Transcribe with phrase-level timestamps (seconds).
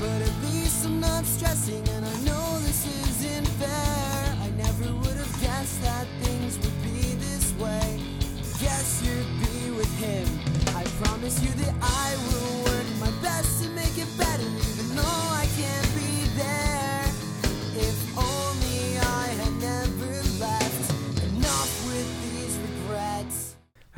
[0.00, 4.36] but at least I'm not stressing, and I know this isn't fair.
[4.46, 8.00] I never would have guessed that things would be this way.
[8.60, 10.26] Guess you'd be with him.
[10.76, 11.97] I promise you that I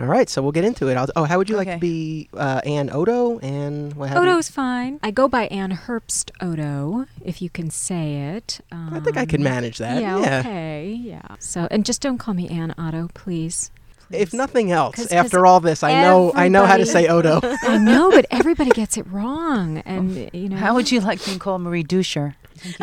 [0.01, 0.97] All right, so we'll get into it.
[0.97, 1.77] I'll, oh, how would you like Okay.
[1.77, 3.39] to be uh, Ann Odo?
[3.41, 4.09] And what?
[4.09, 4.99] have you- Odo's fine.
[5.03, 8.61] I go by Anne Herbst Odo, if you can say it.
[8.73, 10.01] Um, I think I could manage that.
[10.01, 10.39] Yeah, Yeah.
[10.41, 11.21] okay, yeah.
[11.39, 13.71] So, and just don't call me Anne Otto, please.
[14.11, 17.07] If nothing else, 'Cause- 'cause after all this, I know I know how to say
[17.07, 17.41] Odo.
[17.63, 20.57] I know, but everybody gets it wrong, and you know.
[20.57, 22.35] How would you like being called Marie Dusher?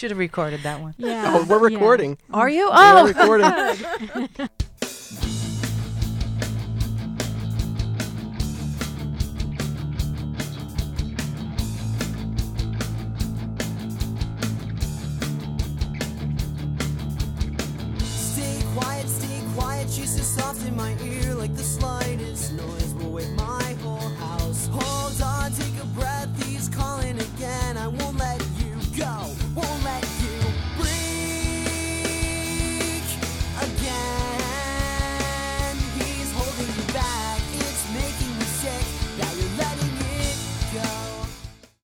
[0.00, 0.94] Should have recorded that one.
[0.96, 1.24] Yeah.
[1.26, 1.74] oh, we're yeah.
[1.76, 2.16] recording.
[2.32, 2.70] Are you?
[2.70, 4.48] We're Oh, recording.
[18.02, 19.90] Stay quiet, stay quiet.
[19.90, 22.29] She's so soft in my ear, like the slightest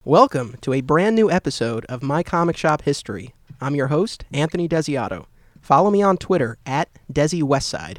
[0.07, 3.33] Welcome to a brand new episode of My Comic Shop History.
[3.59, 5.25] I'm your host, Anthony Desiato.
[5.59, 7.97] Follow me on Twitter at Desi Westside.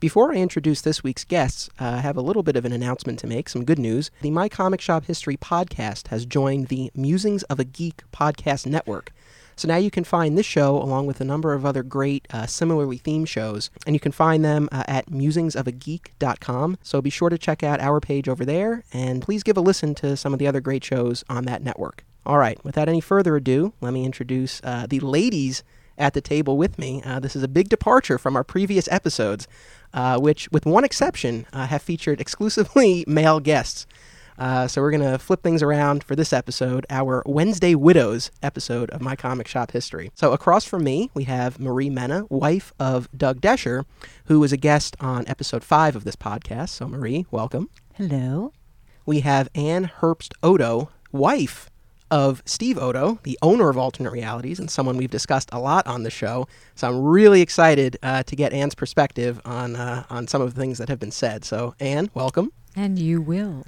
[0.00, 3.20] Before I introduce this week's guests, uh, I have a little bit of an announcement
[3.20, 4.10] to make, some good news.
[4.22, 9.12] The My Comic Shop History podcast has joined the Musings of a Geek podcast network.
[9.56, 12.46] So now you can find this show along with a number of other great uh,
[12.46, 16.78] similarly themed shows, and you can find them uh, at musingsofageek.com.
[16.82, 19.94] So be sure to check out our page over there, and please give a listen
[19.96, 22.04] to some of the other great shows on that network.
[22.26, 25.62] All right, without any further ado, let me introduce uh, the ladies
[25.96, 27.02] at the table with me.
[27.04, 29.48] Uh, this is a big departure from our previous episodes,
[29.94, 33.86] uh, which, with one exception, uh, have featured exclusively male guests.
[34.38, 38.90] Uh, so we're going to flip things around for this episode, our Wednesday Widows episode
[38.90, 40.10] of My Comic Shop History.
[40.14, 43.84] So across from me, we have Marie Mena, wife of Doug Desher,
[44.26, 46.70] who was a guest on episode 5 of this podcast.
[46.70, 47.70] So Marie, welcome.
[47.94, 48.52] hello.
[49.06, 51.70] We have Anne Herbst Odo, wife
[52.10, 56.02] of Steve Odo, the owner of Alternate Realities, and someone we've discussed a lot on
[56.02, 56.46] the show.
[56.74, 60.60] So I'm really excited uh, to get Anne's perspective on uh, on some of the
[60.60, 61.44] things that have been said.
[61.44, 62.52] So Anne, welcome.
[62.74, 63.64] And you will.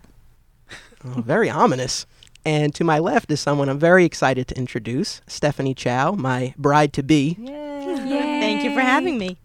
[1.05, 2.07] Oh, very ominous.
[2.45, 6.93] And to my left is someone I'm very excited to introduce, Stephanie Chow, my bride
[6.95, 7.35] to be.
[7.35, 9.37] Thank you for having me.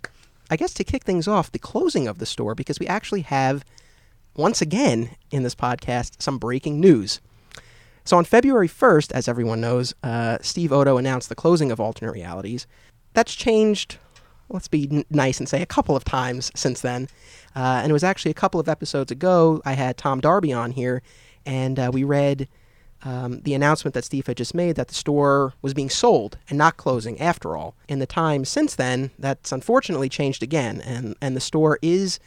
[0.49, 3.65] I guess to kick things off, the closing of the store, because we actually have,
[4.35, 7.19] once again in this podcast, some breaking news.
[8.05, 12.11] So on February 1st, as everyone knows, uh, Steve Odo announced the closing of Alternate
[12.11, 12.67] Realities.
[13.13, 13.97] That's changed,
[14.49, 17.07] let's be n- nice and say, a couple of times since then.
[17.55, 20.71] Uh, and it was actually a couple of episodes ago, I had Tom Darby on
[20.71, 21.01] here,
[21.45, 22.47] and uh, we read
[23.03, 26.57] um, the announcement that Steve had just made that the store was being sold and
[26.57, 27.75] not closing after all.
[27.87, 32.19] In the time since then, that's unfortunately changed again, and, and the store is,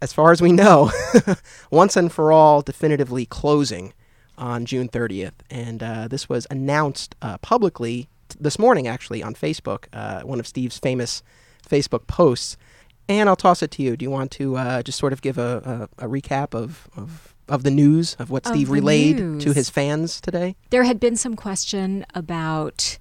[0.00, 0.90] as far as we know,
[1.70, 3.94] once and for all definitively closing
[4.36, 5.32] on June 30th.
[5.50, 8.08] And uh, this was announced uh, publicly
[8.40, 11.22] this morning, actually, on Facebook, uh, one of Steve's famous
[11.68, 12.56] Facebook posts.
[13.08, 13.96] And I'll toss it to you.
[13.96, 17.34] Do you want to uh, just sort of give a, a, a recap of, of,
[17.48, 20.56] of the news, of what Of Steve relayed to his fans today?
[20.70, 22.98] There had been some question about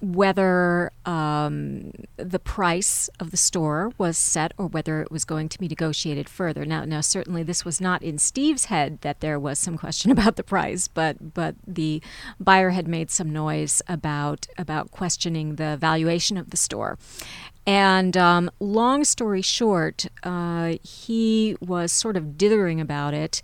[0.00, 5.58] whether um, the price of the store was set or whether it was going to
[5.58, 6.64] be negotiated further.
[6.64, 10.36] Now, now certainly this was not in Steve's head that there was some question about
[10.36, 12.02] the price, but but the
[12.38, 16.98] buyer had made some noise about about questioning the valuation of the store.
[17.66, 23.42] And um, long story short, uh, he was sort of dithering about it.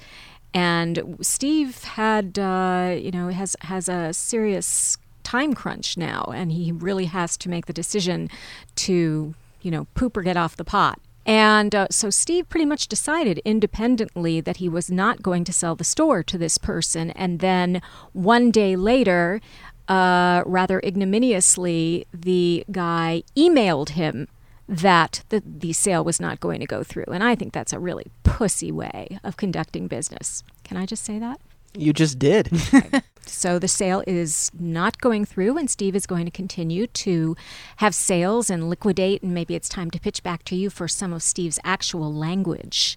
[0.54, 4.96] And Steve had, uh, you know, has has a serious
[5.26, 8.30] time crunch now, and he really has to make the decision
[8.76, 11.00] to, you know, poop or get off the pot.
[11.26, 15.74] And uh, so Steve pretty much decided independently that he was not going to sell
[15.74, 17.10] the store to this person.
[17.10, 17.82] And then
[18.12, 19.40] one day later,
[19.88, 24.28] uh, rather ignominiously, the guy emailed him
[24.68, 27.10] that the, the sale was not going to go through.
[27.12, 30.44] And I think that's a really pussy way of conducting business.
[30.62, 31.40] Can I just say that?
[31.76, 32.50] You just did.
[33.28, 37.36] So the sale is not going through, and Steve is going to continue to
[37.78, 39.22] have sales and liquidate.
[39.22, 42.96] And maybe it's time to pitch back to you for some of Steve's actual language.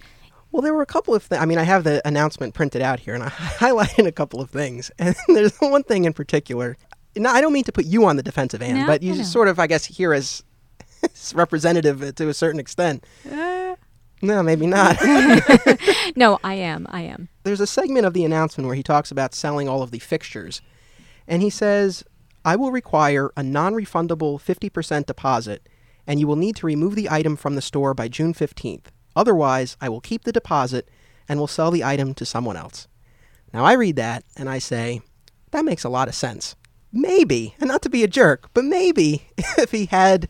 [0.51, 1.41] Well, there were a couple of things.
[1.41, 4.49] I mean, I have the announcement printed out here, and I highlighted a couple of
[4.51, 4.91] things.
[4.99, 6.77] And there's one thing in particular.
[7.15, 9.17] No, I don't mean to put you on the defensive end, No, but you I
[9.17, 9.23] know.
[9.23, 10.43] sort of, I guess, here as,
[11.03, 13.03] as representative to a certain extent.
[13.29, 13.68] Uh.
[14.21, 14.97] No, maybe not.
[16.15, 16.87] No, I am.
[16.89, 17.29] I am.
[17.43, 20.61] There's a segment of the announcement where he talks about selling all of the fixtures.
[21.27, 22.03] And he says,
[22.43, 25.67] I will require a non refundable 50% deposit,
[26.07, 28.85] and you will need to remove the item from the store by June 15th.
[29.15, 30.89] Otherwise, I will keep the deposit
[31.27, 32.87] and will sell the item to someone else.
[33.53, 35.01] Now, I read that and I say,
[35.51, 36.55] that makes a lot of sense.
[36.91, 40.27] Maybe, and not to be a jerk, but maybe if he had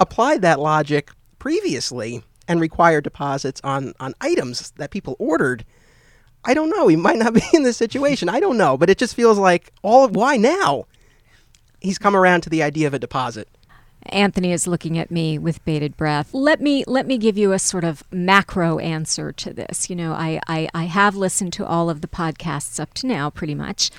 [0.00, 5.64] applied that logic previously and required deposits on, on items that people ordered,
[6.44, 6.88] I don't know.
[6.88, 8.28] He might not be in this situation.
[8.28, 10.86] I don't know, but it just feels like all why now?
[11.80, 13.48] He's come around to the idea of a deposit.
[14.10, 16.32] Anthony is looking at me with bated breath.
[16.32, 19.90] Let me let me give you a sort of macro answer to this.
[19.90, 23.30] You know, I I, I have listened to all of the podcasts up to now,
[23.30, 23.90] pretty much,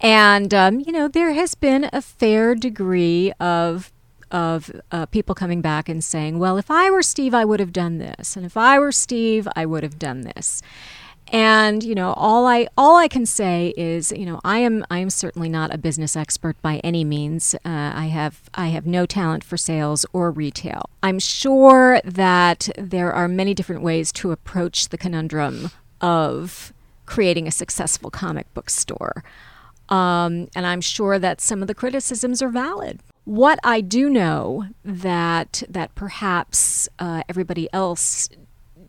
[0.00, 3.92] and um, you know there has been a fair degree of
[4.30, 7.72] of uh, people coming back and saying, "Well, if I were Steve, I would have
[7.72, 10.62] done this, and if I were Steve, I would have done this."
[11.32, 14.98] And you know, all I all I can say is, you know, I am I
[14.98, 17.54] am certainly not a business expert by any means.
[17.64, 20.88] Uh, I have I have no talent for sales or retail.
[21.02, 25.70] I'm sure that there are many different ways to approach the conundrum
[26.00, 26.72] of
[27.06, 29.24] creating a successful comic book store.
[29.88, 33.00] Um, and I'm sure that some of the criticisms are valid.
[33.26, 38.28] What I do know that that perhaps uh, everybody else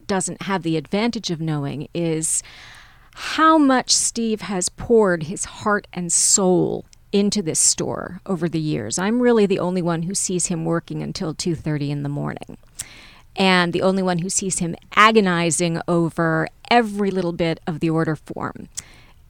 [0.05, 2.43] doesn't have the advantage of knowing is
[3.15, 8.99] how much Steve has poured his heart and soul into this store over the years.
[8.99, 12.57] I'm really the only one who sees him working until 2:30 in the morning.
[13.35, 18.15] And the only one who sees him agonizing over every little bit of the order
[18.15, 18.69] form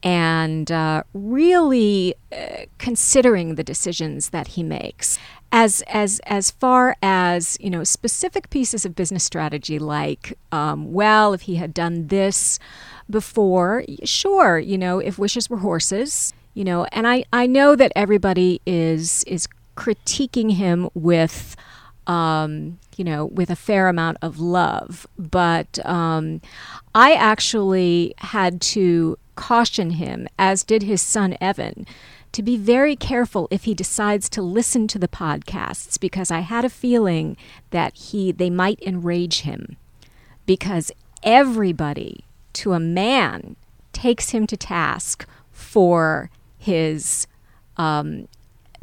[0.02, 5.18] and uh, really uh, considering the decisions that he makes
[5.50, 11.32] as as as far as you know specific pieces of business strategy like um, well
[11.32, 12.58] if he had done this
[13.08, 17.90] before sure you know if wishes were horses you know and i i know that
[17.96, 21.56] everybody is is critiquing him with
[22.08, 25.06] um, you know, with a fair amount of love.
[25.18, 26.40] But um,
[26.94, 31.86] I actually had to caution him, as did his son Evan,
[32.32, 36.64] to be very careful if he decides to listen to the podcasts because I had
[36.64, 37.36] a feeling
[37.70, 39.76] that he they might enrage him
[40.44, 40.90] because
[41.22, 42.24] everybody
[42.54, 43.54] to a man
[43.92, 47.28] takes him to task for his
[47.76, 48.26] um,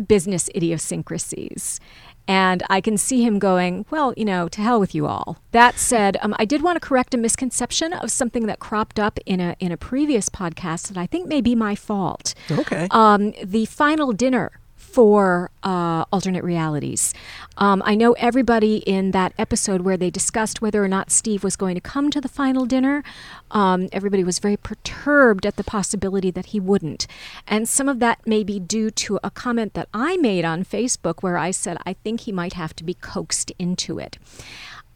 [0.07, 1.81] business idiosyncrasies.
[2.27, 5.37] And I can see him going, well, you know, to hell with you all.
[5.51, 9.19] That said, um, I did want to correct a misconception of something that cropped up
[9.25, 12.33] in a in a previous podcast that I think may be my fault.
[12.49, 12.87] Okay.
[12.91, 14.59] Um, the final dinner
[14.95, 17.13] for uh, alternate realities.
[17.57, 21.57] Um, I know everybody in that episode where they discussed whether or not Steve was
[21.57, 23.03] going to come to the final dinner.
[23.51, 27.07] Um, everybody was very perturbed at the possibility that he wouldn't.
[27.45, 31.15] And some of that may be due to a comment that I made on Facebook
[31.21, 34.17] where I said I think he might have to be coaxed into it.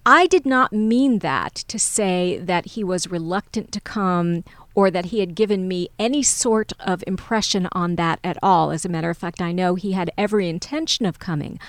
[0.05, 4.45] I did not mean that to say that he was reluctant to come
[4.79, 8.71] or that he had given me any sort of impression on that at all.
[8.71, 11.59] As a matter of fact, I know he had every intention of coming.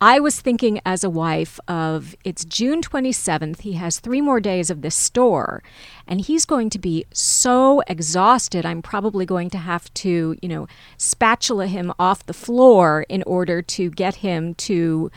[0.00, 4.68] I was thinking as a wife of it's June 27th, he has three more days
[4.68, 5.62] of this store,
[6.08, 8.66] and he's going to be so exhausted.
[8.66, 13.62] I'm probably going to have to, you know, spatula him off the floor in order
[13.62, 15.12] to get him to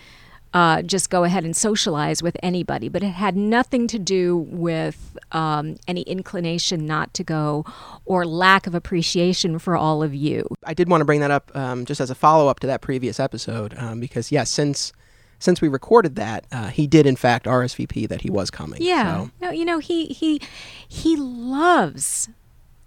[0.53, 2.89] uh, just go ahead and socialize with anybody.
[2.89, 7.65] But it had nothing to do with um, any inclination not to go
[8.05, 10.47] or lack of appreciation for all of you.
[10.65, 12.81] I did want to bring that up um, just as a follow up to that
[12.81, 14.93] previous episode um, because yes, since
[15.41, 18.81] since we recorded that, uh, he did in fact RSVP that he was coming.
[18.81, 19.25] Yeah.
[19.25, 20.41] So, No, you know, he he
[20.87, 22.29] he loves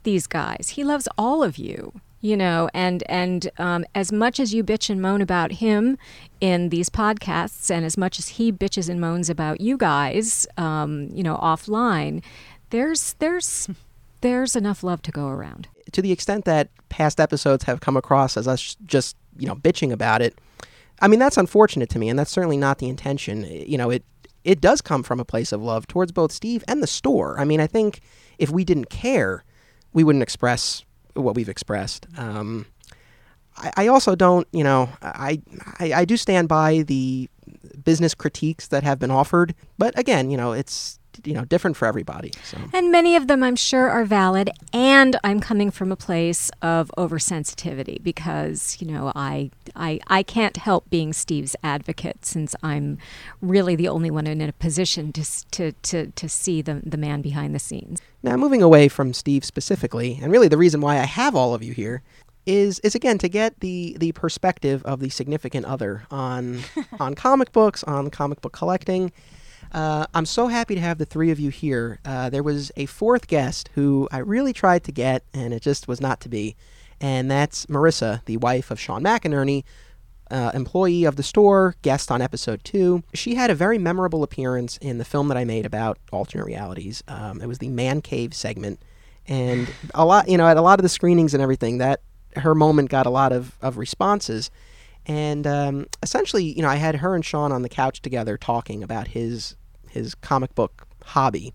[0.02, 0.70] these guys.
[0.70, 1.92] He loves all of you.
[2.22, 5.98] You know, and and um, as much as you bitch and moan about him
[6.40, 11.08] in these podcasts, and as much as he bitches and moans about you guys, um,
[11.12, 12.22] you know, offline,
[12.70, 13.68] there's there's
[14.20, 15.66] there's enough love to go around.
[15.90, 19.90] to the extent that past episodes have come across as us just you know bitching
[19.92, 20.38] about it,
[21.00, 23.44] I mean that's unfortunate to me, and that's certainly not the intention.
[23.44, 24.04] You know, it
[24.44, 27.38] it does come from a place of love towards both Steve and the store.
[27.40, 28.00] I mean, I think
[28.38, 29.44] if we didn't care,
[29.92, 32.06] we wouldn't express what we've expressed.
[32.16, 32.66] Um,
[33.56, 35.40] I, I also don't, you know, I,
[35.78, 37.28] I I do stand by the
[37.84, 41.86] business critiques that have been offered, but again, you know, it's you know different for
[41.86, 42.32] everybody.
[42.44, 44.50] So And many of them, I'm sure, are valid.
[44.72, 50.56] And I'm coming from a place of oversensitivity because, you know, I, I, I can't
[50.56, 52.98] help being Steve's advocate since I'm
[53.40, 57.22] really the only one in a position to, to, to, to see the, the man
[57.22, 58.00] behind the scenes.
[58.22, 61.62] Now, moving away from Steve specifically, and really the reason why I have all of
[61.62, 62.02] you here
[62.44, 66.60] is is again to get the the perspective of the significant other on
[67.00, 69.12] on comic books, on comic book collecting.
[69.72, 71.98] Uh, I'm so happy to have the three of you here.
[72.04, 75.88] Uh, there was a fourth guest who I really tried to get, and it just
[75.88, 76.56] was not to be,
[77.00, 79.64] and that's Marissa, the wife of Sean McInerney,
[80.30, 83.02] uh, employee of the store, guest on episode two.
[83.14, 87.02] She had a very memorable appearance in the film that I made about alternate realities.
[87.08, 88.78] Um, it was the Man Cave segment,
[89.26, 92.02] and a lot, you know, at a lot of the screenings and everything, that
[92.36, 94.50] her moment got a lot of, of responses.
[95.06, 98.82] And um, essentially, you know, I had her and Sean on the couch together talking
[98.82, 99.56] about his
[99.92, 101.52] his comic book hobby,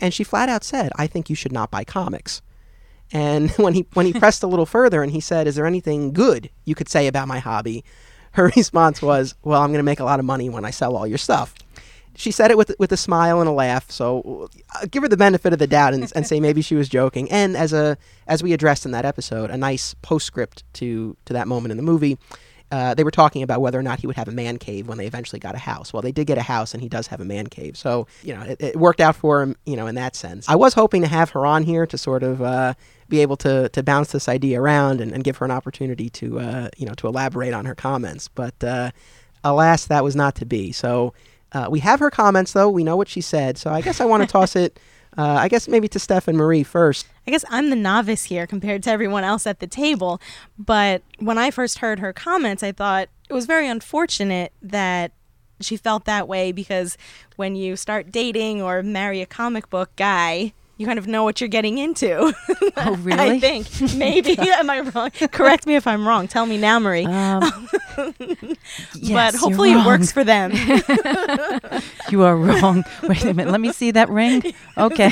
[0.00, 2.42] and she flat out said, "I think you should not buy comics."
[3.12, 6.12] And when he when he pressed a little further and he said, "Is there anything
[6.12, 7.84] good you could say about my hobby?"
[8.32, 10.96] Her response was, "Well, I'm going to make a lot of money when I sell
[10.96, 11.54] all your stuff."
[12.18, 15.18] She said it with with a smile and a laugh, so uh, give her the
[15.18, 17.30] benefit of the doubt and, and say maybe she was joking.
[17.30, 21.46] And as a as we addressed in that episode, a nice postscript to to that
[21.46, 22.18] moment in the movie.
[22.72, 24.98] Uh, they were talking about whether or not he would have a man cave when
[24.98, 25.92] they eventually got a house.
[25.92, 27.76] Well, they did get a house, and he does have a man cave.
[27.76, 30.48] So, you know, it, it worked out for him, you know, in that sense.
[30.48, 32.74] I was hoping to have her on here to sort of uh,
[33.08, 36.40] be able to, to bounce this idea around and, and give her an opportunity to,
[36.40, 38.26] uh, you know, to elaborate on her comments.
[38.28, 38.90] But uh,
[39.44, 40.72] alas, that was not to be.
[40.72, 41.14] So
[41.52, 42.68] uh, we have her comments, though.
[42.68, 43.58] We know what she said.
[43.58, 44.78] So I guess I want to toss it,
[45.16, 47.06] uh, I guess maybe to Steph and Marie first.
[47.26, 50.20] I guess I'm the novice here compared to everyone else at the table.
[50.58, 55.12] But when I first heard her comments, I thought it was very unfortunate that
[55.60, 56.96] she felt that way because
[57.36, 61.40] when you start dating or marry a comic book guy, you kind of know what
[61.40, 62.32] you're getting into.
[62.78, 63.36] Oh, really?
[63.36, 63.68] I think.
[63.96, 64.36] Maybe.
[64.38, 65.10] Am I wrong?
[65.10, 66.28] Correct me if I'm wrong.
[66.28, 67.06] Tell me now, Marie.
[67.06, 67.40] Um,
[67.96, 68.14] but
[68.94, 70.52] yes, you're hopefully it works for them.
[72.10, 72.84] You are wrong.
[73.04, 73.50] Wait a minute.
[73.50, 74.42] Let me see that ring.
[74.76, 75.10] Okay.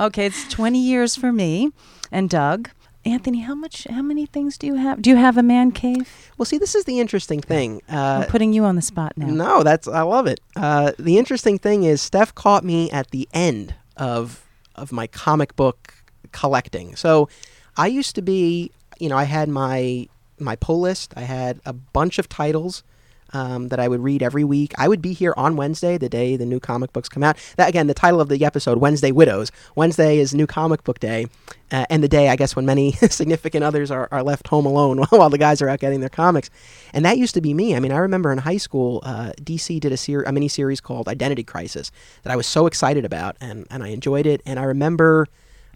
[0.00, 1.70] okay, it's 20 years for me
[2.10, 2.70] and Doug.
[3.04, 5.00] Anthony, how much how many things do you have?
[5.00, 6.30] Do you have a man cave?
[6.36, 7.80] Well, see, this is the interesting thing.
[7.90, 9.26] Uh, I'm putting you on the spot now.
[9.26, 10.40] No, that's I love it.
[10.54, 15.56] Uh, the interesting thing is Steph caught me at the end of of my comic
[15.56, 15.94] book
[16.32, 16.94] collecting.
[16.94, 17.28] So
[17.76, 20.06] I used to be, you know, I had my
[20.38, 21.14] my pull list.
[21.16, 22.82] I had a bunch of titles
[23.32, 24.72] um, that I would read every week.
[24.78, 27.36] I would be here on Wednesday, the day the new comic books come out.
[27.56, 29.50] That again, the title of the episode, Wednesday Widows.
[29.74, 31.26] Wednesday is New Comic Book Day,
[31.70, 34.98] uh, and the day I guess when many significant others are, are left home alone
[35.10, 36.50] while the guys are out getting their comics.
[36.92, 37.76] And that used to be me.
[37.76, 40.80] I mean, I remember in high school, uh, DC did a, ser- a mini series
[40.80, 44.42] called Identity Crisis that I was so excited about, and and I enjoyed it.
[44.46, 45.26] And I remember.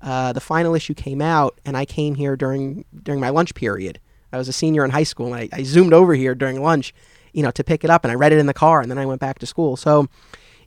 [0.02, 3.98] Uh, the final issue came out, and I came here during during my lunch period.
[4.34, 6.92] I was a senior in high school, and I, I zoomed over here during lunch,
[7.34, 8.98] you know, to pick it up, and I read it in the car, and then
[8.98, 9.76] I went back to school.
[9.76, 10.08] So,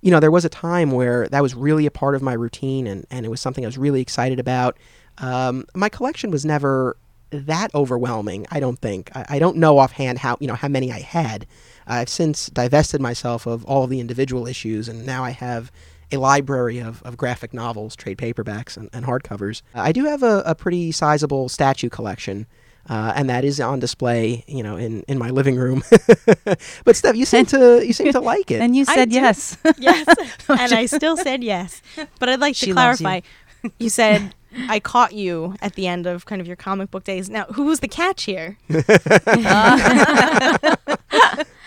[0.01, 2.85] you know, there was a time where that was really a part of my routine,
[2.85, 4.77] and, and it was something I was really excited about.
[5.17, 6.97] Um, my collection was never
[7.31, 8.45] that overwhelming.
[8.51, 9.09] I don't think.
[9.15, 11.47] I, I don't know offhand how you know how many I had.
[11.87, 15.71] I've since divested myself of all of the individual issues, and now I have
[16.11, 19.61] a library of, of graphic novels, trade paperbacks, and, and hardcovers.
[19.73, 22.47] I do have a, a pretty sizable statue collection.
[22.89, 25.83] Uh, and that is on display, you know, in, in my living room.
[26.85, 28.61] but Steph, you seem to you seem to like it.
[28.67, 29.15] And you said do.
[29.15, 29.57] yes.
[29.77, 30.07] yes.
[30.47, 31.81] And I still said yes.
[32.19, 33.03] But I'd like She to loves you.
[33.05, 33.27] clarify.
[33.77, 33.89] You.
[33.89, 34.33] said
[34.69, 37.29] I caught you at the end of kind of your comic book days.
[37.29, 38.57] Now, who was the catch here?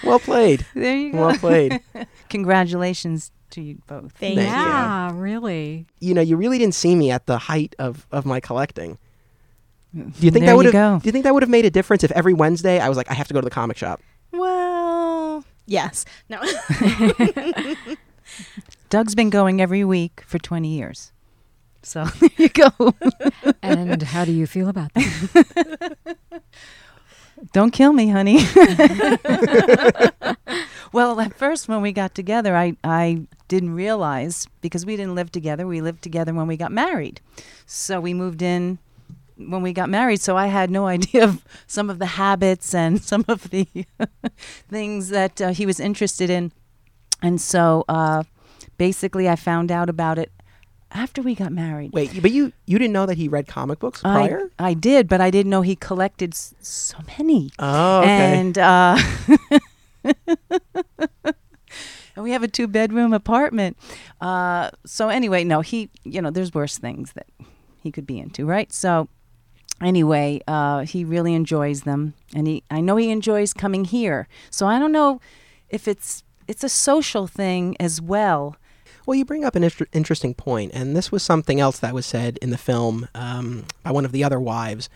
[0.02, 0.66] well played.
[0.74, 1.18] there you go.
[1.26, 1.80] Well played.
[2.30, 4.12] Congratulations to you both.
[4.12, 4.44] Thank Thank you.
[4.44, 5.86] yeah, really.
[6.00, 8.98] you know, you really didn't see me at the height of, of my collecting.
[9.92, 11.00] Do you think there that would you have?
[11.00, 11.02] go.
[11.02, 13.10] Do you think that would have made a difference if every Wednesday I was like,
[13.10, 14.00] I have to go to the comic shop?
[14.30, 16.04] Well, yes.
[16.28, 16.40] No.
[18.90, 21.12] Doug's been going every week for 20 years.
[21.82, 22.94] So there you go.
[23.62, 25.96] And how do you feel about that?
[27.52, 28.44] Don't kill me, honey.
[30.92, 35.32] well, at first, when we got together, I, I didn't realize because we didn't live
[35.32, 35.66] together.
[35.66, 37.22] We lived together when we got married.
[37.64, 38.78] So we moved in
[39.48, 40.20] when we got married.
[40.20, 43.66] So I had no idea of some of the habits and some of the
[44.68, 46.52] things that uh, he was interested in.
[47.22, 48.22] And so uh,
[48.78, 50.32] basically, I found out about it
[50.92, 51.92] after we got married.
[51.92, 54.50] Wait, but you you didn't know that he read comic books I, prior?
[54.58, 57.50] I did, but I didn't know he collected s- so many.
[57.58, 58.38] oh, okay.
[58.40, 58.98] And uh,
[62.14, 63.76] and we have a two bedroom apartment.
[64.20, 67.26] Uh, so anyway, no, he, you know, there's worse things that
[67.82, 68.72] he could be into, right?
[68.72, 69.08] So
[69.82, 74.28] anyway, uh, he really enjoys them, and he, I know he enjoys coming here.
[74.50, 75.20] So I don't know
[75.68, 78.56] if it's it's a social thing as well.
[79.06, 82.06] Well, you bring up an inter- interesting point, and this was something else that was
[82.06, 84.88] said in the film um, by one of the other wives.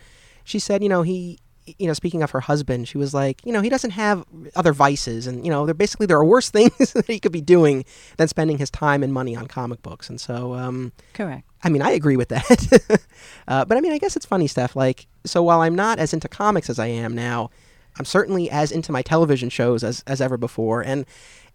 [0.43, 1.39] She said, you know, he,
[1.79, 4.25] you know, speaking of her husband, she was like, you know, he doesn't have
[4.55, 7.41] other vices, and you know, there basically there are worse things that he could be
[7.41, 7.85] doing
[8.17, 11.47] than spending his time and money on comic books, and so, um, Correct.
[11.65, 13.01] I mean, I agree with that.
[13.47, 14.75] uh, but I mean, I guess it's funny stuff.
[14.75, 17.49] Like, so while I'm not as into comics as I am now,
[17.97, 20.81] I'm certainly as into my television shows as, as ever before.
[20.81, 21.05] And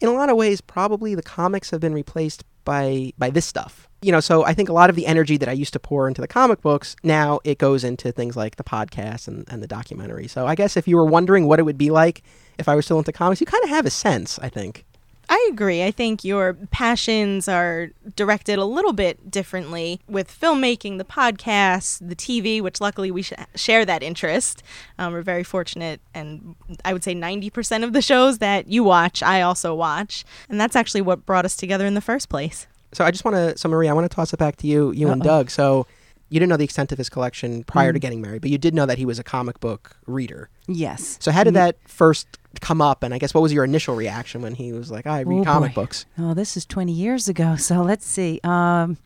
[0.01, 3.89] in a lot of ways, probably the comics have been replaced by by this stuff.
[4.03, 6.09] You know, so I think a lot of the energy that I used to pour
[6.09, 9.67] into the comic books, now it goes into things like the podcast and, and the
[9.67, 10.27] documentary.
[10.27, 12.23] So I guess if you were wondering what it would be like
[12.59, 14.85] if I was still into comics, you kind of have a sense, I think.
[15.33, 15.85] I agree.
[15.85, 22.17] I think your passions are directed a little bit differently with filmmaking, the podcast, the
[22.17, 24.65] TV, which luckily we sh- share that interest.
[24.99, 29.23] Um, we're very fortunate, and I would say 90% of the shows that you watch,
[29.23, 30.25] I also watch.
[30.49, 32.67] And that's actually what brought us together in the first place.
[32.93, 34.91] So I just want to, so Marie, I want to toss it back to you,
[34.91, 35.29] you and Uh-oh.
[35.43, 35.51] Doug.
[35.51, 35.87] So
[36.29, 38.03] you didn't know the extent of his collection prior to Mm.
[38.03, 40.49] getting married, but you did know that he was a comic book reader.
[40.67, 41.19] Yes.
[41.21, 41.63] So how did Mm.
[41.63, 42.27] that first
[42.61, 43.03] come up?
[43.03, 45.45] And I guess what was your initial reaction when he was like, "I read Oh,
[45.45, 45.83] comic boy.
[45.83, 46.07] books"?
[46.19, 47.57] Oh, this is 20 years ago.
[47.59, 48.41] So let's see.
[48.45, 48.97] Um,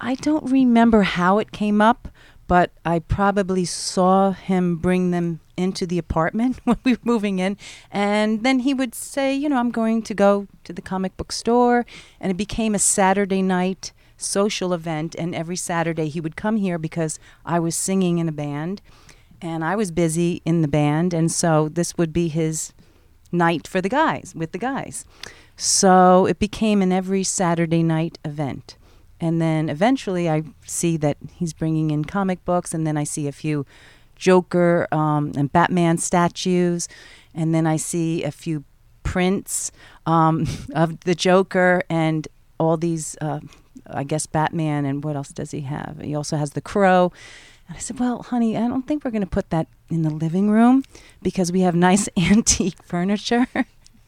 [0.00, 2.08] I don't remember how it came up,
[2.48, 7.56] but I probably saw him bring them into the apartment when we were moving in.
[7.90, 11.32] And then he would say, you know, I'm going to go to the comic book
[11.32, 11.86] store.
[12.20, 15.14] And it became a Saturday night social event.
[15.18, 18.82] And every Saturday he would come here because I was singing in a band
[19.46, 21.14] and I was busy in the band.
[21.14, 22.72] And so this would be his
[23.30, 25.04] night for the guys, with the guys.
[25.56, 28.76] So it became an every Saturday night event.
[29.20, 33.28] And then eventually I see that he's bringing in comic books, and then I see
[33.28, 33.64] a few
[34.16, 36.88] Joker um, and Batman statues,
[37.34, 38.64] and then I see a few
[39.04, 39.70] prints
[40.06, 42.26] um, of the Joker and
[42.58, 43.40] all these, uh,
[43.86, 46.00] I guess, Batman, and what else does he have?
[46.02, 47.12] He also has the Crow.
[47.68, 50.10] And I said, Well, honey, I don't think we're going to put that in the
[50.10, 50.84] living room
[51.22, 53.46] because we have nice antique furniture.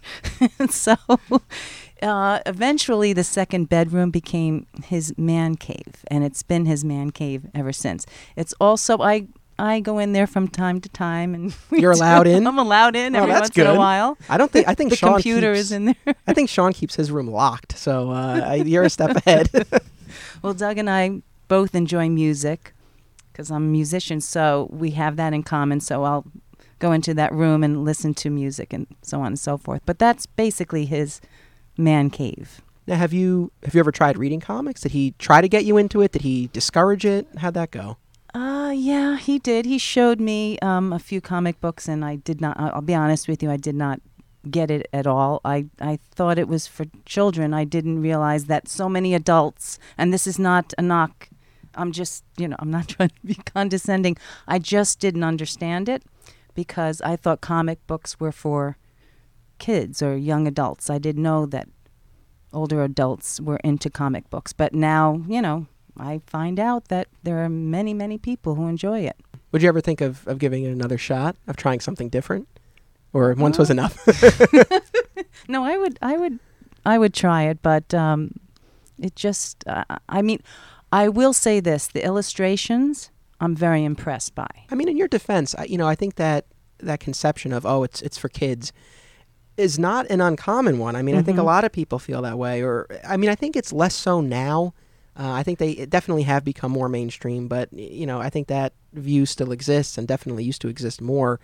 [0.71, 0.95] so
[2.03, 7.47] uh, eventually, the second bedroom became his man cave, and it's been his man cave
[7.55, 8.07] ever since.
[8.37, 9.27] It's also I
[9.59, 12.47] I go in there from time to time, and You're do- allowed in?
[12.47, 14.17] I'm allowed in Oh, every once in a while.
[14.29, 16.15] I don't think I think the Sean computer keeps, is in there.
[16.29, 19.51] I think Sean keeps his room locked, so uh, I- you're a step ahead.
[20.43, 22.73] Well, Doug and I both enjoy music
[23.39, 25.79] because I'm a musician, so we have that in common.
[25.79, 26.27] So I'll
[26.81, 29.81] go into that room and listen to music and so on and so forth.
[29.87, 31.21] But that's basically his
[31.77, 32.61] man cave.
[32.89, 34.81] now, have you have you ever tried reading comics?
[34.81, 36.11] Did he try to get you into it?
[36.11, 37.29] Did he discourage it?
[37.39, 37.99] How'd that go?
[38.35, 39.67] Uh, yeah, he did.
[39.67, 42.59] He showed me um, a few comic books, and I did not.
[42.59, 44.01] I'll be honest with you, I did not
[44.51, 45.41] get it at all.
[45.45, 47.55] I I thought it was for children.
[47.55, 51.29] I didn't realize that so many adults, and this is not a knock.
[51.79, 54.17] I'm just, you know, I'm not trying to be condescending.
[54.47, 56.03] I just didn't understand it
[56.55, 58.77] because I thought comic books were for
[59.59, 60.91] kids or young adults.
[60.91, 61.69] I didn't know that
[62.53, 64.53] older adults were into comic books.
[64.53, 69.01] But now, you know, I find out that there are many, many people who enjoy
[69.01, 69.17] it.
[69.53, 72.49] Would you ever think of, of giving it another shot, of trying something different,
[73.13, 73.97] or once was Uh, enough?
[75.49, 76.39] No, I would, I would,
[76.85, 78.33] I would try it, but um,
[78.99, 80.43] it just, uh, I mean,
[80.93, 84.49] I will say this: the illustrations, I'm very impressed by.
[84.71, 86.47] I mean, in your defense, I, you know, I think that
[86.79, 88.73] that conception of oh, it's it's for kids
[89.57, 90.95] is not an uncommon one.
[90.95, 91.47] I mean, I think a Mhm.
[91.47, 94.73] lot of people feel that way, or I mean, I think it's less so now.
[95.19, 98.73] Uh, I think they definitely have become more mainstream, but you know, I think that
[98.93, 101.41] view still exists and definitely used to exist more.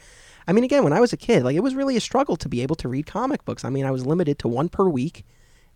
[0.46, 2.48] I mean, again, when I was a kid, like it was really a struggle to
[2.48, 3.64] be able to read comic books.
[3.64, 5.24] I mean, I was limited to one per week,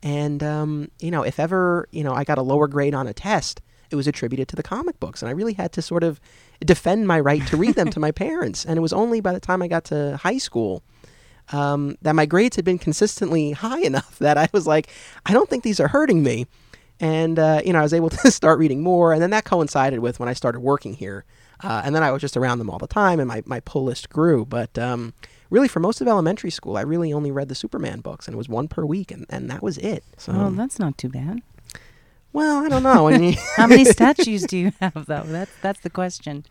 [0.03, 3.13] and um, you know, if ever you know I got a lower grade on a
[3.13, 6.21] test, it was attributed to the comic books, and I really had to sort of
[6.61, 8.65] defend my right to read them to my parents.
[8.65, 10.83] And it was only by the time I got to high school
[11.53, 14.89] um, that my grades had been consistently high enough that I was like,
[15.27, 16.47] I don't think these are hurting me.
[17.01, 20.01] And uh, you know, I was able to start reading more, and then that coincided
[20.01, 21.25] with when I started working here.
[21.62, 23.85] Uh, and then I was just around them all the time, and my, my pull
[23.85, 24.44] list grew.
[24.44, 25.12] But um,
[25.51, 28.38] really, for most of elementary school, I really only read the Superman books, and it
[28.38, 30.05] was one per week, and, and that was it.
[30.16, 31.40] So, Oh, that's not too bad.
[32.33, 33.09] well, I don't know.
[33.09, 35.25] I mean, How many statues do you have, though?
[35.25, 36.44] That's that's the question.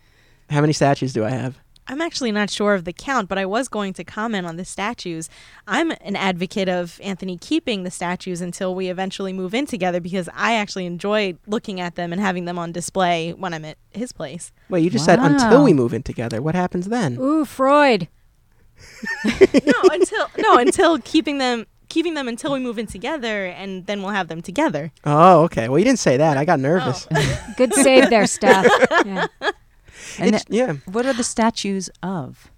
[0.50, 1.58] how many statues do I have?
[1.88, 4.66] I'm actually not sure of the count, but I was going to comment on the
[4.66, 5.30] statues.
[5.68, 10.30] I'm an advocate of Anthony keeping the statues until we eventually move in together because
[10.34, 14.12] I actually enjoy looking at them and having them on display when I'm at his
[14.12, 14.52] place.
[14.70, 16.42] Wait, you just said until we move in together.
[16.42, 17.18] What happens then?
[17.20, 18.10] Ooh, Freud.
[19.26, 24.02] no, until no, until keeping them keeping them until we move in together and then
[24.02, 24.92] we'll have them together.
[25.04, 25.70] Oh, okay.
[25.70, 26.38] Well, you didn't say that.
[26.38, 26.64] I got oh.
[26.64, 27.08] nervous.
[27.56, 28.68] Good save there, Steph.
[29.06, 29.28] Yeah.
[30.20, 30.74] And yeah.
[30.86, 32.52] what are the statues of?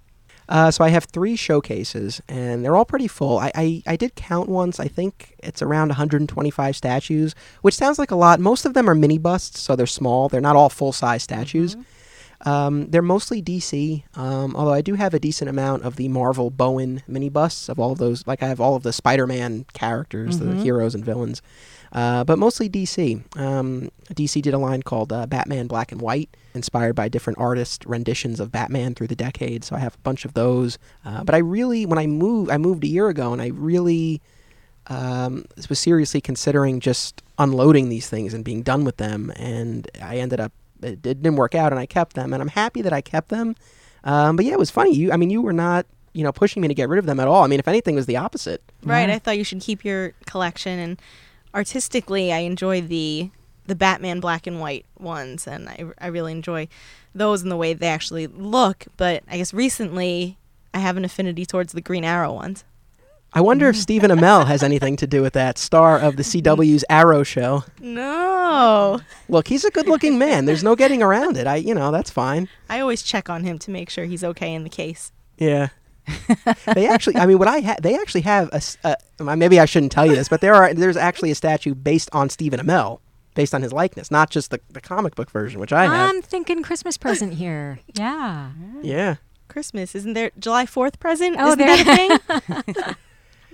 [0.49, 3.38] Uh, so I have three showcases, and they're all pretty full.
[3.38, 4.80] I, I, I did count once.
[4.80, 8.39] I think it's around 125 statues, which sounds like a lot.
[8.39, 10.28] Most of them are mini busts, so they're small.
[10.28, 11.78] They're not all full size statues.
[12.45, 16.49] Um, they're mostly DC, um, although I do have a decent amount of the Marvel
[16.49, 18.25] Bowen mini busts of all of those.
[18.25, 21.41] Like I have all of the Spider-Man characters, the heroes and villains,
[21.91, 23.38] uh, but mostly DC.
[23.38, 27.86] Um, DC did a line called uh, Batman Black and White, inspired by different artist
[27.86, 29.67] renditions of Batman through the decades.
[29.67, 30.78] So I have a bunch of those.
[31.06, 34.21] Uh, but I really, when I moved, I moved a year ago, and I really
[34.88, 39.32] um, was seriously considering just unloading these things and being done with them.
[39.36, 42.49] And I ended up it, it didn't work out, and I kept them, and I'm
[42.49, 43.56] happy that I kept them.
[44.04, 44.93] Um, but yeah, it was funny.
[44.93, 47.19] You, I mean, you were not, you know, pushing me to get rid of them
[47.19, 47.43] at all.
[47.43, 48.63] I mean, if anything, it was the opposite.
[48.84, 49.08] Right.
[49.10, 49.15] Yeah.
[49.15, 51.02] I thought you should keep your collection and
[51.53, 53.31] artistically I enjoy the
[53.67, 56.67] the Batman black and white ones and I I really enjoy
[57.13, 60.38] those in the way they actually look, but I guess recently
[60.73, 62.63] I have an affinity towards the Green Arrow ones.
[63.31, 63.79] I wonder if mm.
[63.79, 65.59] Stephen Amell has anything to do with that.
[65.59, 67.63] Star of the CW's Arrow show.
[67.79, 69.01] No.
[69.27, 70.45] Look, he's a good-looking man.
[70.45, 71.45] There's no getting around it.
[71.45, 72.49] I, you know, that's fine.
[72.69, 75.12] I always check on him to make sure he's okay in the case.
[75.38, 75.69] Yeah.
[76.75, 78.95] they actually, I mean, what I ha- they actually have a, s- uh,
[79.35, 82.29] maybe I shouldn't tell you this, but there are there's actually a statue based on
[82.29, 82.99] Stephen Amell,
[83.35, 86.09] based on his likeness, not just the, the comic book version, which I have.
[86.09, 87.79] I'm thinking Christmas present here.
[87.93, 88.51] Yeah.
[88.81, 89.15] yeah.
[89.47, 91.35] Christmas, isn't there July 4th present?
[91.39, 92.95] Oh, isn't there- that a thing?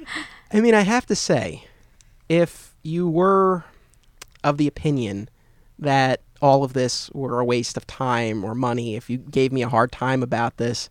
[0.51, 1.65] I mean, I have to say,
[2.29, 3.63] if you were
[4.43, 5.29] of the opinion
[5.79, 9.61] that all of this were a waste of time or money, if you gave me
[9.63, 10.89] a hard time about this,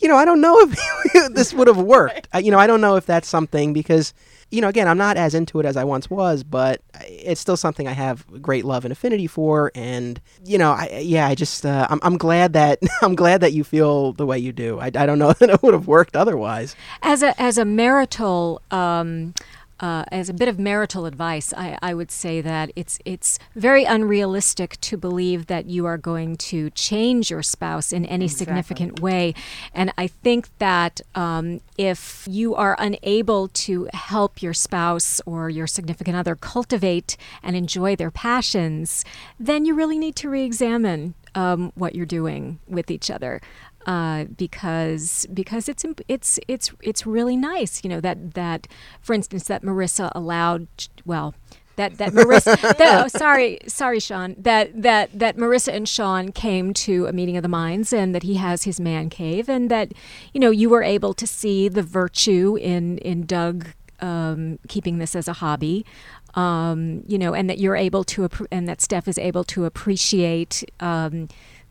[0.00, 2.28] you know, I don't know if this would have worked.
[2.32, 4.12] I, you know, I don't know if that's something because,
[4.50, 7.56] you know, again, I'm not as into it as I once was, but it's still
[7.56, 9.72] something I have great love and affinity for.
[9.74, 13.52] And you know, I yeah, I just uh, I'm I'm glad that I'm glad that
[13.52, 14.78] you feel the way you do.
[14.78, 16.76] I, I don't know that it would have worked otherwise.
[17.02, 19.34] As a as a marital um,
[19.80, 23.84] uh, as a bit of marital advice, I, I would say that it's it's very
[23.84, 29.34] unrealistic to believe that you are going to change your spouse in any significant way,
[29.74, 35.66] and I think that um, if you are unable to help your spouse or your
[35.66, 39.04] significant other cultivate and enjoy their passions,
[39.38, 43.40] then you really need to re-examine um, what you're doing with each other
[43.86, 48.66] uh, because because it's it's it's it's really nice, you know that that
[49.00, 50.66] for instance that Marissa allowed
[51.04, 51.34] well
[51.76, 56.74] that that Marissa that, oh, sorry sorry Sean that that that Marissa and Sean came
[56.74, 59.92] to a meeting of the minds and that he has his man cave and that
[60.34, 63.68] you know you were able to see the virtue in in Doug
[64.00, 65.86] um, keeping this as a hobby
[66.34, 70.64] um, you know and that you're able to and that Steph is able to appreciate
[70.80, 71.28] um,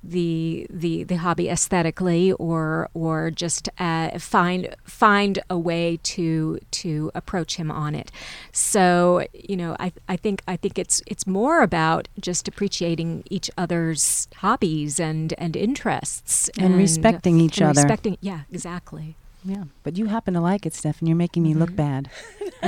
[0.07, 7.11] the the the hobby aesthetically or or just uh, find find a way to to
[7.15, 8.11] approach him on it
[8.51, 13.49] so you know I, I think I think it's it's more about just appreciating each
[13.57, 17.81] other's hobbies and and interests And respecting each and other.
[17.81, 19.15] respecting yeah exactly
[19.47, 22.09] Yeah, but you happen to like it, Steph, and you're making me look bad.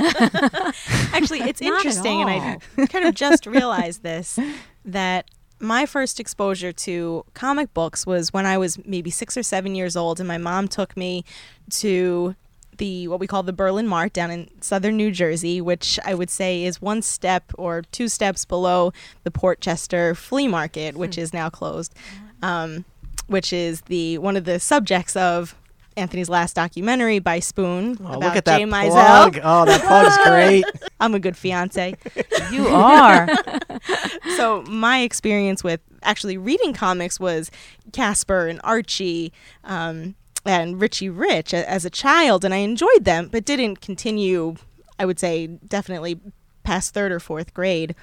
[1.12, 4.38] Actually, it's interesting, and I kind of just realized this
[4.84, 5.26] that
[5.60, 9.96] my first exposure to comic books was when I was maybe six or seven years
[9.96, 11.24] old, and my mom took me
[11.70, 12.34] to
[12.78, 16.30] the what we call the Berlin Mart down in southern New Jersey, which I would
[16.30, 18.92] say is one step or two steps below
[19.24, 21.94] the Portchester Flea Market, which is now closed,
[22.40, 22.84] um,
[23.26, 25.56] which is the one of the subjects of
[25.98, 28.90] Anthony's last documentary by Spoon Oh, about look at that Jay Mizell.
[28.92, 29.40] plug!
[29.42, 30.64] Oh, that plug's great.
[31.00, 31.94] I'm a good fiance.
[32.52, 33.28] You are.
[34.36, 37.50] so my experience with actually reading comics was
[37.92, 39.32] Casper and Archie
[39.64, 40.14] um,
[40.46, 44.54] and Richie Rich a- as a child, and I enjoyed them, but didn't continue.
[44.98, 46.18] I would say definitely
[46.62, 47.94] past third or fourth grade.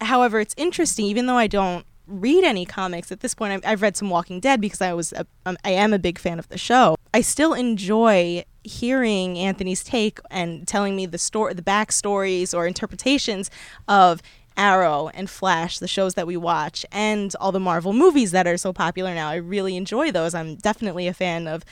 [0.00, 3.52] However, it's interesting, even though I don't read any comics at this point.
[3.52, 6.18] I've, I've read some Walking Dead because I was a, um, I am a big
[6.18, 6.95] fan of the show.
[7.16, 13.50] I still enjoy hearing Anthony's take and telling me the story, the backstories or interpretations
[13.88, 14.20] of
[14.54, 18.58] Arrow and Flash, the shows that we watch, and all the Marvel movies that are
[18.58, 19.30] so popular now.
[19.30, 20.34] I really enjoy those.
[20.34, 21.64] I'm definitely a fan of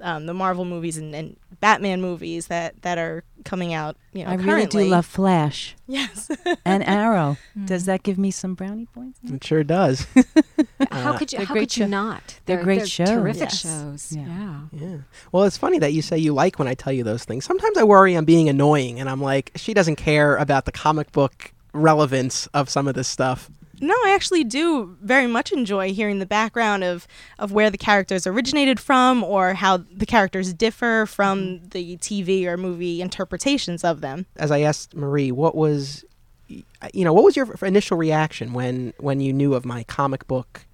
[0.00, 3.96] um, the Marvel movies and, and Batman movies that, that are coming out.
[4.12, 6.30] You know, I really do love Flash Yes.
[6.64, 7.36] and Arrow.
[7.58, 7.66] Mm.
[7.66, 9.20] Does that give me some brownie points?
[9.24, 10.06] It sure does.
[10.90, 11.38] how Uh, could you?
[11.38, 12.40] they're How great could you show- not?
[12.46, 13.08] they're great shows.
[13.08, 13.60] Terrific Yes.
[13.60, 14.12] shows.
[14.12, 14.26] Yeah.
[14.26, 14.60] Yeah.
[14.72, 14.96] Yeah.
[15.30, 17.44] Well, it's funny that you say you like when I tell you those things.
[17.44, 21.12] Sometimes I worry I'm being annoying, and I'm like, she doesn't care about the comic
[21.12, 23.50] book relevance of some of this stuff.
[23.82, 27.08] No, I actually do very much enjoy hearing the background of,
[27.40, 31.68] of where the characters originated from or how the characters differ from mm-hmm.
[31.70, 34.26] the TV or movie interpretations of them.
[34.36, 36.04] As I asked Marie, what was,
[36.48, 40.64] you know, what was your initial reaction when when you knew of my comic book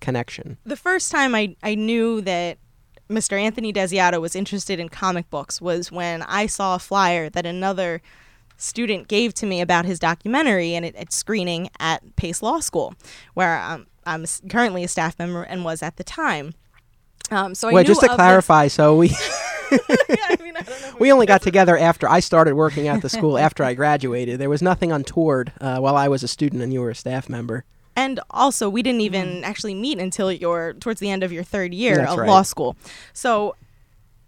[0.00, 0.56] connection?
[0.64, 2.56] The first time I, I knew that
[3.10, 3.38] Mr.
[3.38, 8.00] Anthony Desiato was interested in comic books was when I saw a flyer that another
[8.56, 12.94] student gave to me about his documentary and it, it's screening at Pace Law School,
[13.34, 16.54] where I'm, I'm currently a staff member and was at the time.
[17.30, 19.08] Um, so I well, just to of this- clarify, so we
[19.70, 19.78] Yeah,
[20.28, 23.08] I mean, I don't know we only got together after I started working at the
[23.08, 24.38] school after I graduated.
[24.38, 27.28] There was nothing untoward uh, while I was a student and you were a staff
[27.28, 27.64] member.
[27.96, 31.72] And also, we didn't even actually meet until your towards the end of your third
[31.72, 32.28] year That's of right.
[32.28, 32.76] law school.
[33.12, 33.56] So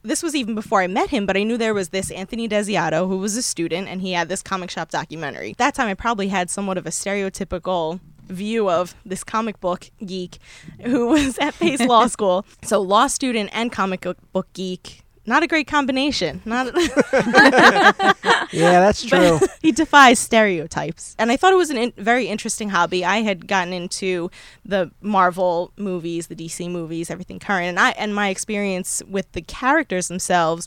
[0.08, 3.06] this was even before I met him, but I knew there was this Anthony Desiato
[3.06, 5.54] who was a student, and he had this comic shop documentary.
[5.58, 10.38] That time, I probably had somewhat of a stereotypical view of this comic book geek
[10.82, 12.46] who was at Pace Law School.
[12.62, 15.02] So law student and comic book geek.
[15.28, 16.40] Not a great combination.
[16.46, 16.68] Not
[18.50, 19.38] Yeah, that's true.
[19.60, 21.14] he defies stereotypes.
[21.18, 23.04] And I thought it was a in- very interesting hobby.
[23.04, 24.30] I had gotten into
[24.64, 29.42] the Marvel movies, the DC movies, everything current, and I and my experience with the
[29.42, 30.66] characters themselves.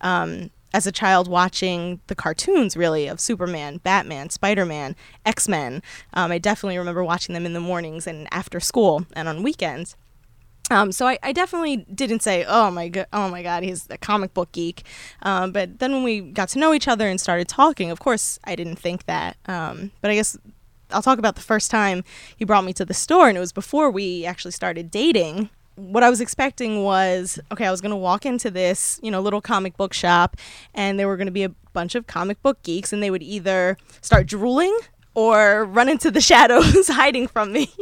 [0.00, 4.94] Um, as a child watching the cartoons really of Superman, Batman, Spider-Man,
[5.26, 5.82] X-Men.
[6.14, 9.96] Um, I definitely remember watching them in the mornings and after school and on weekends.
[10.70, 13.98] Um, so I, I definitely didn't say, oh my god, oh my god, he's a
[13.98, 14.84] comic book geek.
[15.22, 18.38] Um, but then when we got to know each other and started talking, of course
[18.44, 19.36] I didn't think that.
[19.46, 20.38] Um, but I guess
[20.92, 22.04] I'll talk about the first time
[22.36, 25.50] he brought me to the store, and it was before we actually started dating.
[25.74, 29.40] What I was expecting was, okay, I was gonna walk into this, you know, little
[29.40, 30.36] comic book shop,
[30.74, 33.76] and there were gonna be a bunch of comic book geeks, and they would either
[34.00, 34.76] start drooling
[35.14, 37.72] or run into the shadows hiding from me.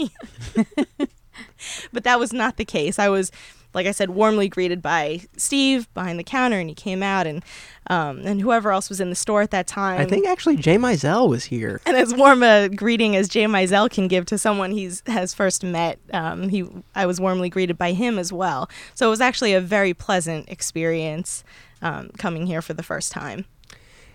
[1.93, 2.99] but that was not the case.
[2.99, 3.31] I was,
[3.75, 7.45] like I said, warmly greeted by Steve behind the counter, and he came out, and
[7.89, 10.01] um, and whoever else was in the store at that time.
[10.01, 11.81] I think actually Jay Mizell was here.
[11.87, 15.65] And as warm a greeting as Jay Mizell can give to someone he's has first
[15.65, 18.69] met, um, he I was warmly greeted by him as well.
[18.95, 21.45] So it was actually a very pleasant experience
[21.83, 23.47] um, coming here for the first time.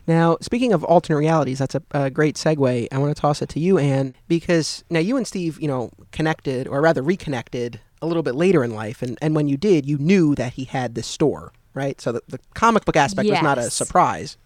[0.06, 2.88] Now, speaking of alternate realities, that's a, a great segue.
[2.92, 5.92] I want to toss it to you, Anne, because now you and Steve, you know,
[6.12, 9.02] connected, or rather reconnected a little bit later in life.
[9.02, 12.02] And, and when you did, you knew that he had this store, right?
[12.02, 14.38] So the, the comic book aspect was not a surprise.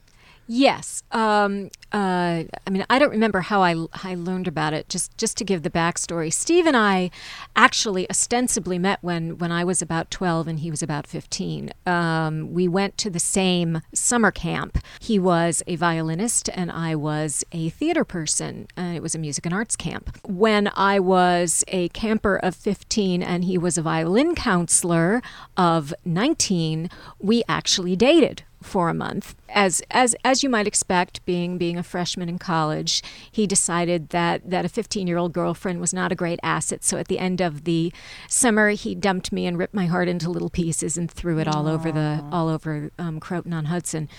[0.47, 1.03] Yes.
[1.11, 4.87] Um, uh, I mean, I don't remember how I, I learned about it.
[4.87, 7.11] Just just to give the backstory, Steve and I
[7.55, 11.71] actually ostensibly met when when I was about twelve and he was about fifteen.
[11.85, 14.77] Um, we went to the same summer camp.
[15.01, 18.67] He was a violinist and I was a theater person.
[18.77, 20.17] Uh, it was a music and arts camp.
[20.25, 25.21] When I was a camper of fifteen and he was a violin counselor
[25.57, 29.35] of nineteen, we actually dated for a month.
[29.49, 34.49] As as as you might expect, being being a freshman in college, he decided that
[34.49, 36.83] that a 15-year-old girlfriend was not a great asset.
[36.83, 37.93] So at the end of the
[38.27, 41.67] summer, he dumped me and ripped my heart into little pieces and threw it all
[41.67, 44.09] over the all over um, Croton on Hudson.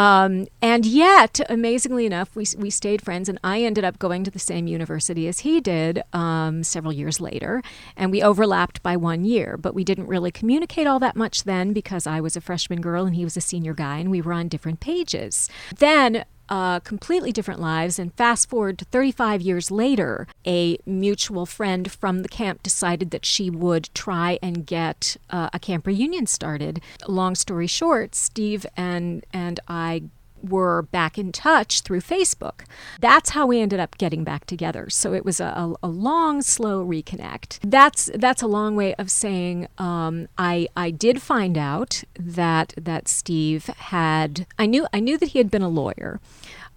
[0.00, 4.30] Um, and yet, amazingly enough, we, we stayed friends, and I ended up going to
[4.30, 7.62] the same university as he did um, several years later.
[7.98, 11.74] And we overlapped by one year, but we didn't really communicate all that much then
[11.74, 14.34] because I was a freshman girl and he was a senior guy, and we were
[14.34, 15.48] on different pages.
[15.78, 17.98] Then, uh, completely different lives.
[17.98, 23.24] And fast forward to 35 years later, a mutual friend from the camp decided that
[23.24, 26.82] she would try and get uh, a camp reunion started.
[27.06, 30.02] Long story short, Steve and and I
[30.42, 32.62] were back in touch through Facebook.
[33.00, 34.90] That's how we ended up getting back together.
[34.90, 37.58] So it was a, a, long, slow reconnect.
[37.62, 43.08] That's that's a long way of saying um, I I did find out that that
[43.08, 46.20] Steve had I knew I knew that he had been a lawyer.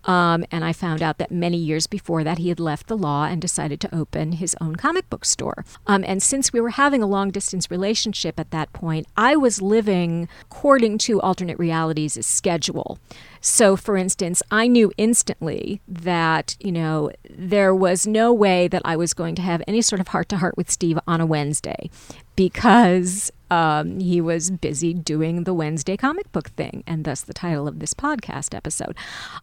[0.06, 3.26] Um, and I found out that many years before that, he had left the law
[3.26, 5.66] and decided to open his own comic book store.
[5.88, 9.62] Um, and since we were having a long distance relationship at that point, I was
[9.62, 13.00] living according to alternate realities' schedule.
[13.46, 18.96] So, for instance, I knew instantly that, you know, there was no way that I
[18.96, 21.90] was going to have any sort of heart to heart with Steve on a Wednesday
[22.38, 27.68] because um, he was busy doing the Wednesday comic book thing, and thus the title
[27.68, 28.96] of this podcast episode.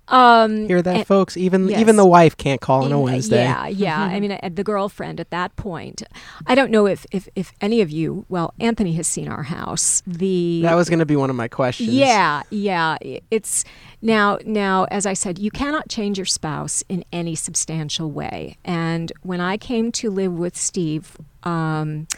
[0.09, 1.37] Um, Hear that, and- folks?
[1.37, 1.81] Even yes.
[1.81, 3.45] even the wife can't call on a Wednesday.
[3.45, 4.01] Yeah, yeah.
[4.03, 6.03] I mean, uh, the girlfriend at that point.
[6.47, 10.03] I don't know if, if, if any of you, well, Anthony has seen our house.
[10.07, 11.91] The That was going to be one of my questions.
[11.91, 12.99] yeah, yeah.
[13.31, 13.65] It's
[14.03, 18.57] now now as I said, you cannot change your spouse in any substantial way.
[18.65, 22.09] And when I came to live with Steve, um,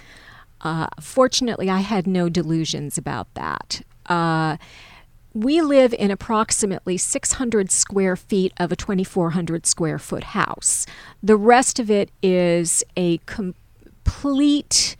[0.62, 3.82] uh, fortunately, I had no delusions about that.
[4.06, 4.56] Uh,
[5.34, 10.86] we live in approximately 600 square feet of a 2,400 square foot house.
[11.22, 14.96] The rest of it is a complete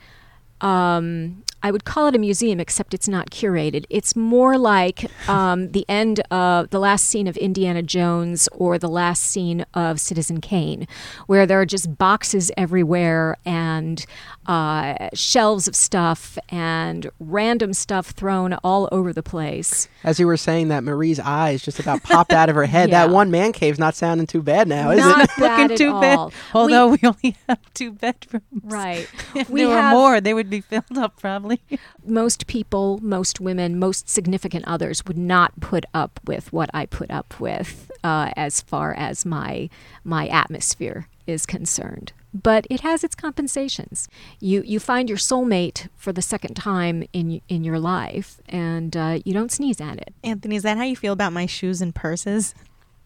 [0.61, 3.85] um, I would call it a museum, except it's not curated.
[3.89, 8.89] It's more like um, the end of the last scene of Indiana Jones or the
[8.89, 10.87] last scene of Citizen Kane,
[11.27, 14.05] where there are just boxes everywhere and
[14.45, 19.87] uh, shelves of stuff and random stuff thrown all over the place.
[20.03, 22.83] As you were saying that, Marie's eyes just about popped out of her head.
[22.93, 23.07] Yeah.
[23.07, 25.29] That one man cave's not sounding too bad now, is Not it?
[25.39, 26.33] bad Looking at too bad.
[26.53, 28.43] Although we, only have two bedrooms.
[28.61, 29.07] Right.
[29.33, 31.52] If We there were more, they would be filled up probably.
[32.05, 37.11] most people, most women, most significant others would not put up with what I put
[37.11, 39.69] up with uh, as far as my
[40.03, 42.13] my atmosphere is concerned.
[42.33, 44.07] But it has its compensations.
[44.39, 49.19] You you find your soulmate for the second time in in your life, and uh,
[49.23, 50.13] you don't sneeze at it.
[50.23, 52.55] Anthony, is that how you feel about my shoes and purses?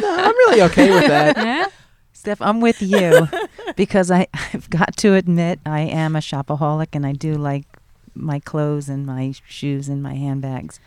[0.00, 1.72] No, I'm really okay with that.
[2.20, 3.28] Steph, I'm with you
[3.76, 7.64] because I, I've got to admit I am a shopaholic and I do like
[8.14, 10.80] my clothes and my shoes and my handbags.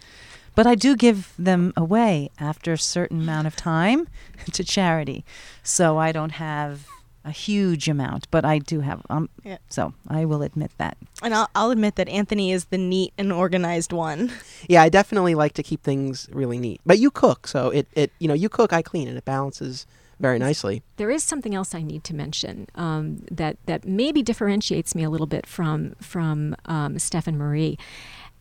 [0.54, 4.08] But I do give them away after a certain amount of time
[4.52, 5.26] to charity.
[5.64, 6.86] So I don't have
[7.26, 9.58] a huge amount, but I do have um Yeah.
[9.70, 10.98] so I will admit that.
[11.24, 14.32] And I'll, I'll admit that Anthony is the neat and organized one.
[14.70, 16.80] Yeah, I definitely like to keep things really neat.
[16.86, 19.88] But you cook, so it, it you know, you cook, I clean, and it balances
[20.24, 20.82] very nicely.
[20.96, 25.10] There is something else I need to mention um, that that maybe differentiates me a
[25.10, 27.78] little bit from from um, Steph and Marie,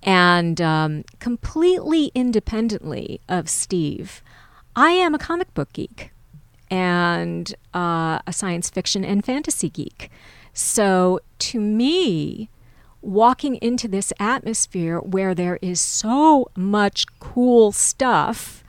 [0.02, 4.22] and um, completely independently of Steve,
[4.74, 6.12] I am a comic book geek
[6.70, 10.08] and uh, a science fiction and fantasy geek.
[10.54, 12.48] So to me,
[13.02, 18.62] walking into this atmosphere where there is so much cool stuff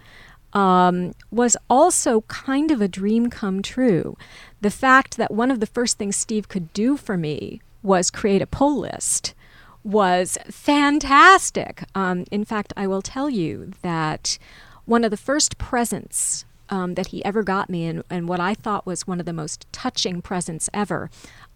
[0.54, 4.16] um, was also kind of a dream come true.
[4.62, 8.42] The fact that one of the first things Steve could do for me was create
[8.42, 9.34] a pull list
[9.84, 11.84] was fantastic.
[11.94, 14.38] Um, in fact, I will tell you that
[14.86, 18.54] one of the first presents um, that he ever got me, and, and what I
[18.54, 21.10] thought was one of the most touching presents ever.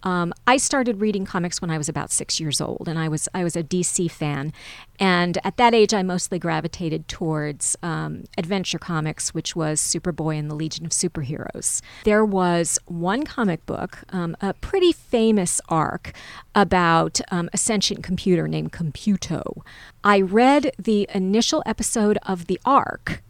[0.03, 3.27] Um, I started reading comics when I was about six years old, and I was
[3.33, 4.53] I was a DC fan,
[4.99, 10.51] and at that age, I mostly gravitated towards um, adventure comics, which was Superboy and
[10.51, 11.81] the Legion of Superheroes.
[12.03, 16.13] There was one comic book, um, a pretty famous arc
[16.53, 19.61] about um, a sentient computer named Computo.
[20.03, 23.23] I read the initial episode of the arc,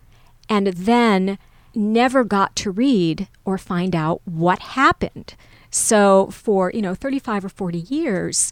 [0.50, 1.38] and then
[1.78, 5.36] never got to read or find out what happened.
[5.70, 8.52] So for, you know, 35 or 40 years,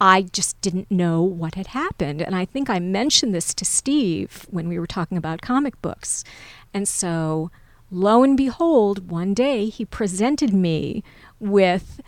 [0.00, 2.20] I just didn't know what had happened.
[2.20, 6.22] And I think I mentioned this to Steve when we were talking about comic books.
[6.74, 7.50] And so
[7.90, 11.02] lo and behold, one day he presented me
[11.40, 12.00] with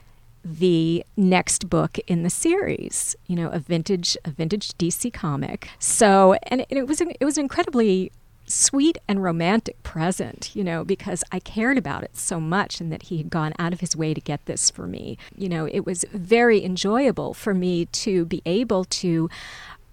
[0.44, 5.68] the next book in the series, you know, a vintage a vintage DC comic.
[5.78, 8.12] So, and it, it was it was incredibly
[8.48, 13.04] sweet and romantic present, you know, because I cared about it so much and that
[13.04, 15.18] he had gone out of his way to get this for me.
[15.36, 19.28] You know, it was very enjoyable for me to be able to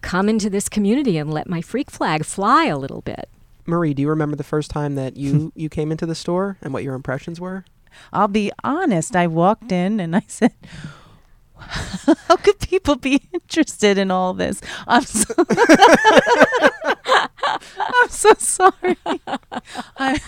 [0.01, 3.27] come into this community and let my freak flag fly a little bit.
[3.65, 6.73] Marie, do you remember the first time that you you came into the store and
[6.73, 7.65] what your impressions were?
[8.13, 9.15] I'll be honest.
[9.15, 10.53] I walked in and I said,
[12.27, 15.33] "How could people be interested in all this?" I'm so
[17.77, 18.97] I'm so sorry.
[19.97, 20.19] I,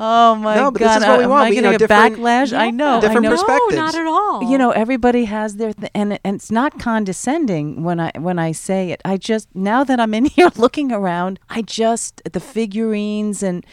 [0.00, 1.02] oh my No, but this god!
[1.02, 1.46] is what we am want.
[1.46, 2.52] I We- you gonna know, get different- backlash?
[2.56, 3.00] I know.
[3.00, 3.36] different I know.
[3.36, 3.74] perspectives.
[3.74, 4.50] No, not at all.
[4.50, 8.52] You know, everybody has their th- and and it's not condescending when I when I
[8.52, 9.00] say it.
[9.04, 13.64] I just now that I'm in here looking around, I just the figurines and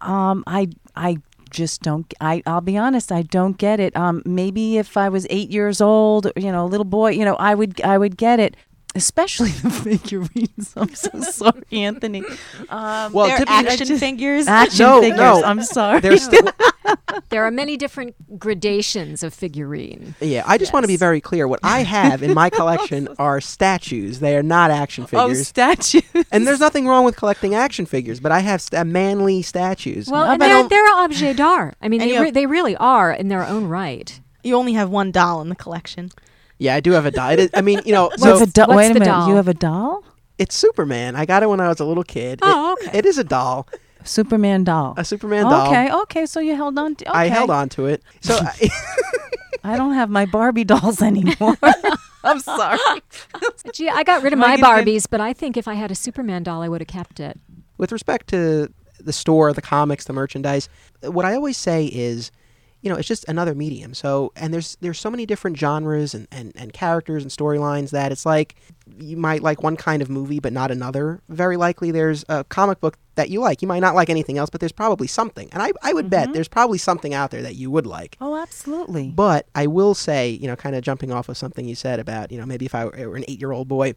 [0.00, 1.18] um I I
[1.50, 3.96] just don't I I'll be honest, I don't get it.
[3.96, 7.36] Um maybe if I was 8 years old, you know, a little boy, you know,
[7.36, 8.56] I would I would get it.
[8.94, 10.72] Especially the figurines.
[10.76, 12.22] I'm so sorry, Anthony.
[12.68, 14.48] Um, Well, They're action just- figures.
[14.48, 15.18] action No, figures.
[15.18, 15.42] no.
[15.44, 16.00] I'm sorry.
[16.00, 16.50] There's still,
[17.28, 20.14] there are many different gradations of figurine.
[20.20, 20.42] yeah.
[20.46, 21.46] I just want to be very clear.
[21.46, 24.20] What I have in my collection are statues.
[24.20, 25.22] They are not action figures.
[25.22, 25.48] oh, figures.
[25.48, 26.24] statues.
[26.32, 30.08] and there's nothing wrong with collecting action figures, but I have st- manly statues.
[30.08, 31.76] Well, How and they're, they're objet d'art.
[31.82, 34.18] I mean, they, you- re- they really are in their own right.
[34.42, 36.10] you only have one doll in the collection.
[36.58, 37.30] Yeah, I do have a doll.
[37.30, 38.66] It is- I mean, you know, so have a doll.
[38.68, 39.04] what's Wait a the minute.
[39.12, 39.28] doll?
[39.28, 40.04] You have a doll?
[40.38, 41.16] it's Superman.
[41.16, 42.38] I got it when I was a little kid.
[42.42, 42.98] Oh, It- okay.
[42.98, 43.66] it is a doll,
[44.04, 44.94] Superman doll.
[44.96, 45.66] a Superman doll.
[45.68, 46.26] Okay, okay.
[46.26, 47.08] So you held on to.
[47.08, 47.18] Okay.
[47.18, 48.02] I held on to it.
[48.20, 48.70] So I,
[49.64, 51.56] I don't have my Barbie dolls anymore.
[52.24, 52.78] I'm sorry.
[53.72, 56.42] Gee, I got rid of my Barbies, but I think if I had a Superman
[56.42, 57.38] doll, I would have kept it.
[57.76, 60.68] with respect to the store, the comics, the merchandise,
[61.02, 62.30] what I always say is,
[62.80, 63.92] you know, it's just another medium.
[63.92, 68.12] So, and there's there's so many different genres and, and, and characters and storylines that
[68.12, 68.54] it's like
[68.96, 71.20] you might like one kind of movie but not another.
[71.28, 73.62] Very likely there's a comic book that you like.
[73.62, 75.48] You might not like anything else, but there's probably something.
[75.52, 78.16] And I, I would bet there's probably something out there that you would like.
[78.20, 79.10] Oh, absolutely.
[79.10, 82.30] But I will say, you know, kind of jumping off of something you said about,
[82.30, 83.94] you know, maybe if I were an eight year old boy,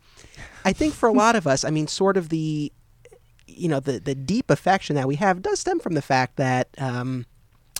[0.65, 2.73] I think for a lot of us, I mean, sort of the,
[3.45, 6.69] you know, the, the deep affection that we have does stem from the fact that,
[6.79, 7.27] um,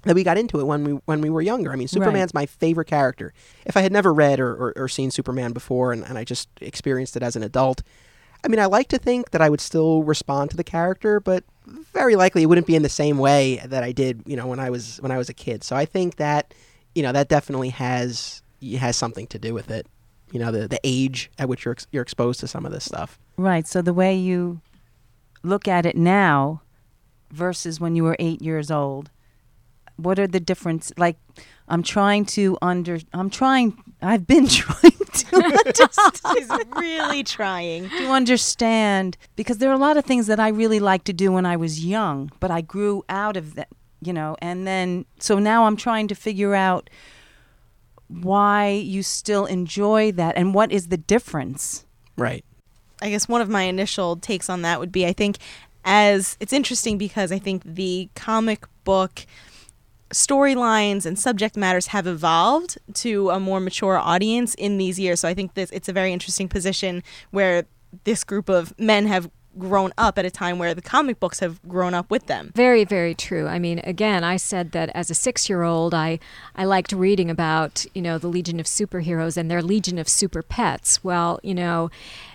[0.04, 1.72] that we got into it when we when we were younger.
[1.72, 3.34] I mean, Superman's my favorite character.
[3.66, 6.50] If I had never read or, or, or seen Superman before and, and I just
[6.60, 7.84] experienced it as an adult,
[8.44, 11.44] I mean, I like to think that I would still respond to the character, but
[11.94, 14.60] very likely it wouldn't be in the same way that I did, you know, when
[14.60, 15.64] I was when I was a kid.
[15.64, 16.54] So I think that,
[16.96, 18.42] you know, that definitely has
[18.78, 19.88] has something to do with it.
[20.32, 22.86] You know, the the age at which you're ex- you're exposed to some of this
[22.86, 23.20] stuff.
[23.38, 23.68] Right.
[23.68, 24.62] So the way you
[25.44, 26.62] look at it now
[27.32, 29.10] versus when you were eight years old,
[30.04, 30.92] what are the difference?
[30.98, 31.18] Like,
[31.68, 33.00] I'm trying to under.
[33.14, 33.82] I'm trying.
[34.02, 36.22] I've been trying to understand.
[36.38, 37.90] She's really trying.
[37.90, 41.32] to understand because there are a lot of things that I really liked to do
[41.32, 43.70] when I was young, but I grew out of that,
[44.02, 46.90] you know, and then so now I'm trying to figure out
[48.08, 51.86] why you still enjoy that and what is the difference.
[52.18, 52.44] Right.
[53.02, 55.38] I guess one of my initial takes on that would be I think
[55.86, 59.26] as it's interesting because I think the comic book
[60.12, 65.20] storylines and subject matters have evolved to a more mature audience in these years.
[65.22, 67.66] So I think this it's a very interesting position where
[68.04, 71.62] this group of men have grown up at a time where the comic books have
[71.68, 72.52] grown up with them.
[72.56, 73.48] Very, very true.
[73.48, 76.20] I mean, again, I said that as a six-year-old, I
[76.56, 80.42] I liked reading about you know the Legion of Superheroes and their Legion of Super
[80.42, 81.04] Pets.
[81.04, 81.90] Well, you know.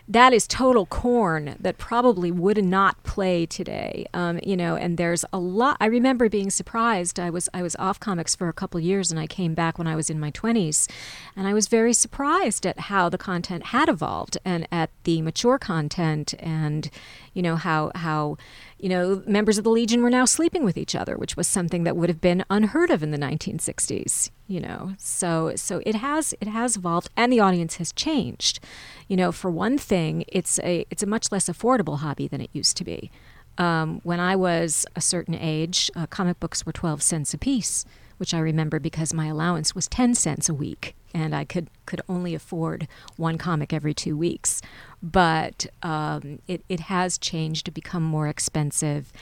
[0.09, 4.76] That is total corn that probably would not play today, um, you know.
[4.76, 5.76] And there's a lot.
[5.80, 7.18] I remember being surprised.
[7.18, 9.88] I was I was off comics for a couple years, and I came back when
[9.88, 10.88] I was in my 20s,
[11.34, 15.59] and I was very surprised at how the content had evolved and at the mature
[15.59, 16.88] content, and
[17.34, 18.36] you know how how
[18.79, 21.85] you know members of the Legion were now sleeping with each other, which was something
[21.85, 24.31] that would have been unheard of in the 1960s.
[24.47, 28.61] You know, so so it has it has evolved, and the audience has changed.
[29.09, 32.51] You know, for one thing, it's a it's a much less affordable hobby than it
[32.53, 33.11] used to be.
[33.59, 37.87] Um, when I was a certain age, uh, comic books were 12 cents a piece,
[38.18, 42.00] which I remember because my allowance was 10 cents a week, and I could, could
[42.08, 44.62] only afford one comic every two weeks.
[45.02, 49.12] But um, it, it has changed to become more expensive,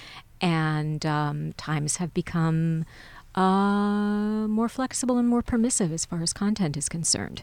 [0.41, 2.85] and um, times have become
[3.35, 7.43] uh, more flexible and more permissive as far as content is concerned.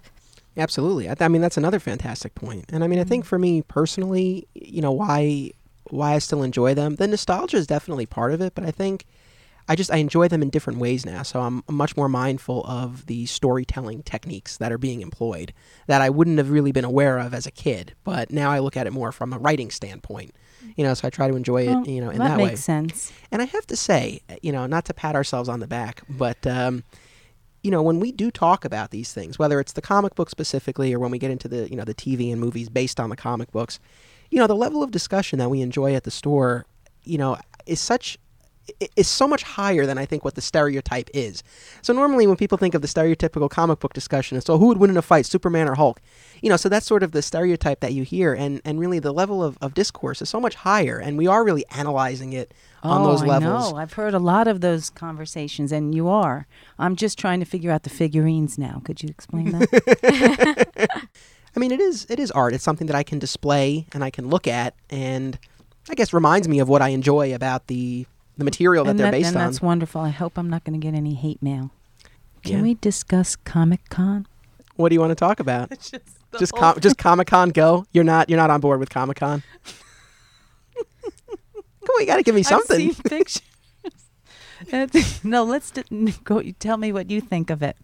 [0.58, 1.06] Absolutely.
[1.10, 2.66] I, th- I mean, that's another fantastic point.
[2.70, 5.52] And I mean, I think for me personally, you know, why
[5.90, 8.56] why I still enjoy them, the nostalgia is definitely part of it.
[8.56, 9.06] But I think
[9.72, 11.24] I just I enjoy them in different ways now.
[11.24, 15.54] So I'm much more mindful of the storytelling techniques that are being employed
[15.88, 17.96] that I wouldn't have really been aware of as a kid.
[18.04, 20.36] But now I look at it more from a writing standpoint.
[20.76, 21.74] You know, so I try to enjoy it.
[21.74, 22.30] Well, you know, in that, way.
[22.32, 22.56] that, makes way.
[22.58, 23.14] sense.
[23.32, 26.46] And I have to say, you know, not to pat ourselves on the back, but
[26.46, 26.84] um,
[27.64, 30.94] you know, when we do talk about these things, whether it's the comic book specifically
[30.94, 33.16] or when we get into the you know the TV and movies based on the
[33.16, 33.80] comic books,
[34.32, 36.66] you know, the level of discussion that we enjoy at the store,
[37.06, 38.18] you know, is such
[38.96, 41.44] is so much higher than I think what the stereotype is.
[41.82, 44.78] So normally when people think of the stereotypical comic book discussion, it's oh who would
[44.78, 46.02] win in a fight, Superman or Hulk?
[46.42, 49.12] You know, so that's sort of the stereotype that you hear, and and really the
[49.12, 52.54] level of, of discourse is so much higher, and we are really analyzing it
[52.84, 53.72] on oh, those I levels.
[53.72, 53.78] know.
[53.78, 56.48] I've heard a lot of those conversations, and you are.
[56.80, 58.82] I'm just trying to figure out the figurines now.
[58.84, 61.08] Could you explain that?
[61.56, 62.54] I mean, it is it is art.
[62.54, 65.38] It's something that I can display and I can look at, and
[65.90, 68.06] I guess reminds me of what I enjoy about the
[68.38, 69.44] the material that and they're that- based and on.
[69.44, 70.02] that's wonderful.
[70.02, 71.72] I hope I'm not going to get any hate mail.
[72.44, 72.62] Can Yeah.
[72.64, 74.26] we discuss Comic Con?
[74.76, 75.70] What do you want to talk about?
[75.80, 75.96] just
[76.40, 77.86] just com- just Comic Con go.
[77.92, 79.44] You're not you're not on board with Comic Con.
[80.76, 82.90] Come on, you got to give me something.
[82.90, 83.42] I've seen pictures.
[85.24, 85.84] no, let's d-
[86.24, 86.42] go.
[86.60, 87.76] Tell me what you think of it.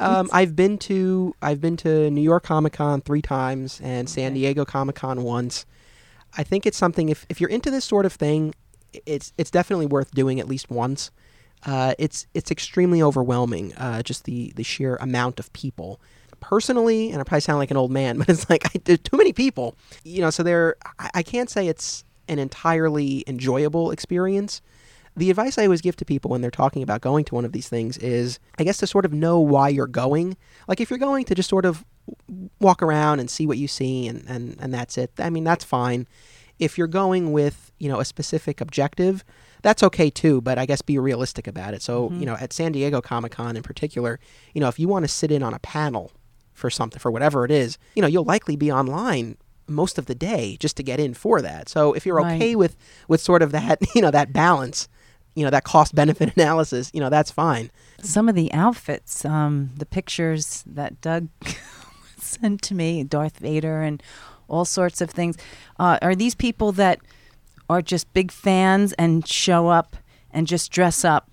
[0.00, 4.32] Um, I've been to I've been to New York Comic Con three times and San
[4.32, 4.34] Okay.
[4.40, 5.66] Diego Comic Con once.
[6.36, 8.63] I think it's something if if you're into this sort of thing, i-
[9.06, 11.10] it's it's definitely worth doing at least once.
[11.66, 16.00] Uh, it's it's extremely overwhelming, uh, just the the sheer amount of people.
[16.40, 19.16] Personally, and I probably sound like an old man, but it's like I, there's too
[19.16, 19.74] many people.
[20.04, 24.62] You know, so there I, I can't say it's an entirely enjoyable experience
[25.16, 27.52] the advice I always give to people when they're talking about going to one of
[27.52, 30.36] these things is, I guess, to sort of know why you're going.
[30.66, 31.84] Like, if you're going to just sort of
[32.60, 35.64] walk around and see what you see and, and, and that's it, I mean, that's
[35.64, 36.08] fine.
[36.58, 39.24] If you're going with, you know, a specific objective,
[39.62, 41.82] that's okay too, but I guess be realistic about it.
[41.82, 44.20] So, you know, at San Diego Comic Con in particular,
[44.52, 46.12] you know, if you want to sit in on a panel
[46.52, 49.36] for something, for whatever it is, you know, you'll likely be online
[49.66, 51.68] most of the day just to get in for that.
[51.68, 52.36] So if you're Right.
[52.36, 52.76] okay with
[53.08, 54.88] with sort of that, you know, that balance,
[55.34, 57.70] you know, that cost benefit analysis, you know, that's fine.
[58.02, 61.28] Some of the outfits, um, the pictures that Doug
[62.18, 64.02] sent to me, Darth Vader, and
[64.48, 65.36] all sorts of things.
[65.78, 66.98] Uh, are these people that
[67.68, 69.96] are just big fans and show up
[70.30, 71.30] and just dress up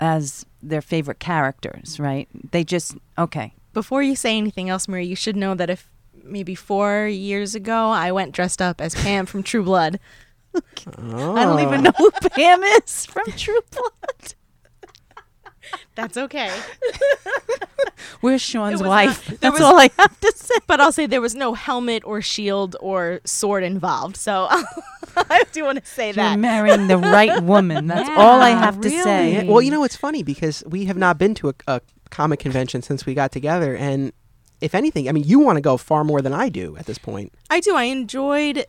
[0.00, 1.98] as their favorite characters?
[2.00, 2.28] Right?
[2.52, 3.54] They just okay.
[3.72, 5.88] Before you say anything else, Marie, you should know that if
[6.24, 9.98] maybe four years ago I went dressed up as Pam from True Blood.
[10.54, 10.60] I
[11.44, 11.90] don't even Oh.
[11.90, 14.34] know who Pam is from True Blood.
[15.94, 16.50] That's okay.
[18.20, 19.28] Where's Sean's wife?
[19.28, 20.54] not- That's was- all I have to say.
[20.66, 24.16] But I'll say there was no helmet or shield or sword involved.
[24.16, 24.48] So
[25.16, 26.38] I do want to say You're that.
[26.38, 27.86] marrying the right woman.
[27.86, 29.32] That's all I Yeah, have to say.
[29.34, 32.40] Yeah, well, you know, it's funny because we have not been to a, a comic
[32.40, 34.12] convention since we got together, and
[34.60, 36.98] if anything, I mean, you want to go far more than I do at this
[36.98, 37.32] point.
[37.50, 37.74] I do.
[37.74, 38.66] I enjoyed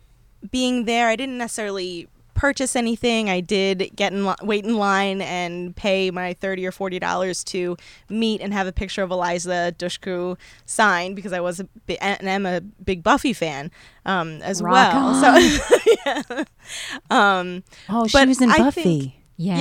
[0.50, 1.08] being there.
[1.08, 3.30] I didn't necessarily purchase anything.
[3.30, 7.42] I did get in li- wait in line and pay my thirty or forty dollars
[7.44, 7.76] to
[8.08, 12.28] meet and have a picture of Eliza Dushku signed because I was a bi- and
[12.28, 13.70] am a big Buffy fan
[14.04, 15.14] um, as Rock well.
[15.64, 16.44] So yeah.
[17.10, 18.82] Um, Oh, she was in I Buffy.
[18.82, 19.54] think- Yeah.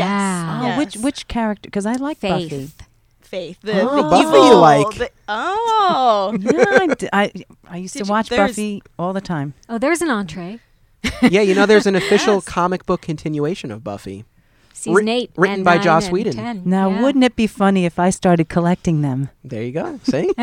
[0.61, 0.77] Oh, Yes.
[0.77, 1.67] which which character?
[1.67, 2.49] Because I like Buffy.
[2.49, 2.81] Faith.
[3.21, 4.95] Faith, the, Oh, the Buffy evil, you like.
[4.97, 7.31] the- oh, yeah, I, d- I,
[7.67, 9.55] I used Did to watch there's- Buffy all the time.
[9.67, 10.59] Oh, there's an entree.
[11.21, 12.45] Yeah, you know, there's an official Yes.
[12.45, 14.25] comic book continuation of Buffy.
[14.73, 15.31] Season Writ- eight.
[15.37, 16.33] written and by nine Joss Whedon.
[16.33, 16.61] 10.
[16.65, 17.01] Now, Yeah.
[17.01, 19.29] wouldn't it be funny if I started collecting them?
[19.43, 19.99] There you go.
[20.03, 20.33] See,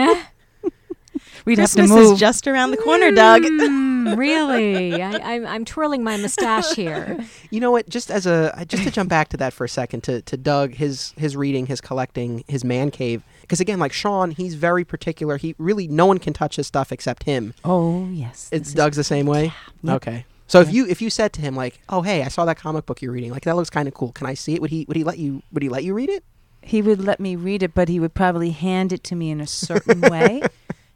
[1.46, 2.12] We'd Christmas have to move.
[2.14, 3.42] is just around the corner, Doug.
[3.42, 5.02] Mm, really?
[5.02, 7.18] I, I'm, I'm twirling my mustache here.
[7.50, 7.88] you know what?
[7.88, 10.74] Just as a just to jump back to that for a second to to Doug,
[10.74, 13.22] his his reading, his collecting, his man cave.
[13.40, 15.38] Because again, like Sean, he's very particular.
[15.38, 17.54] He really no one can touch his stuff except him.
[17.64, 19.52] oh yes, It's this is- Doug's the same way.
[19.82, 19.96] Yep.
[19.96, 20.26] Okay.
[20.50, 22.84] So if you if you said to him like, "Oh, hey, I saw that comic
[22.84, 23.30] book you're reading.
[23.30, 24.10] Like that looks kind of cool.
[24.10, 26.08] Can I see it?" Would he would he let you would he let you read
[26.08, 26.24] it?
[26.60, 29.40] He would let me read it, but he would probably hand it to me in
[29.40, 30.42] a certain way,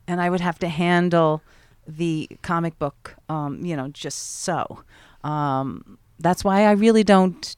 [0.09, 1.41] and I would have to handle
[1.87, 4.83] the comic book, um, you know, just so.
[5.23, 7.55] Um, that's why I really don't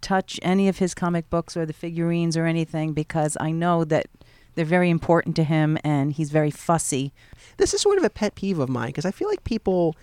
[0.00, 4.08] touch any of his comic books or the figurines or anything because I know that
[4.56, 7.12] they're very important to him and he's very fussy.
[7.56, 9.94] This is sort of a pet peeve of mine because I feel like people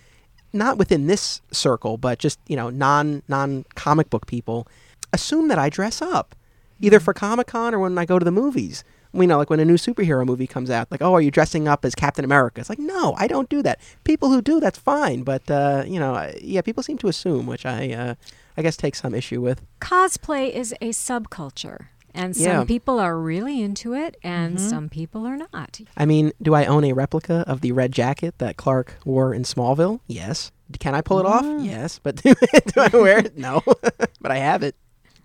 [0.53, 4.67] not within this circle, but just, you know, non non comic book people
[5.13, 6.35] assume that I dress up
[6.79, 8.83] either for Comic-Con or when I go to the movies.
[9.13, 11.67] You know, like when a new superhero movie comes out, like, oh, are you dressing
[11.67, 12.59] up as Captain America?
[12.59, 13.79] It's like, no, I don't do that.
[14.03, 15.23] People who do, that's fine.
[15.23, 18.15] But, uh, you know, yeah, people seem to assume, which I, uh,
[18.57, 19.63] I guess, take some issue with.
[19.81, 21.87] Cosplay is a subculture.
[22.17, 22.63] And some Yeah.
[22.65, 24.67] people are really into it, and mm-hmm.
[24.67, 25.79] some people are not.
[25.95, 29.43] I mean, do I own a replica of the red jacket that Clark wore in
[29.43, 29.99] Smallville?
[30.07, 30.51] Yes.
[30.79, 31.45] Can I pull it off?
[31.45, 31.65] Mm.
[31.65, 31.99] Yes.
[32.01, 33.37] But do, do I wear it?
[33.37, 33.61] No.
[34.19, 34.75] but I have it.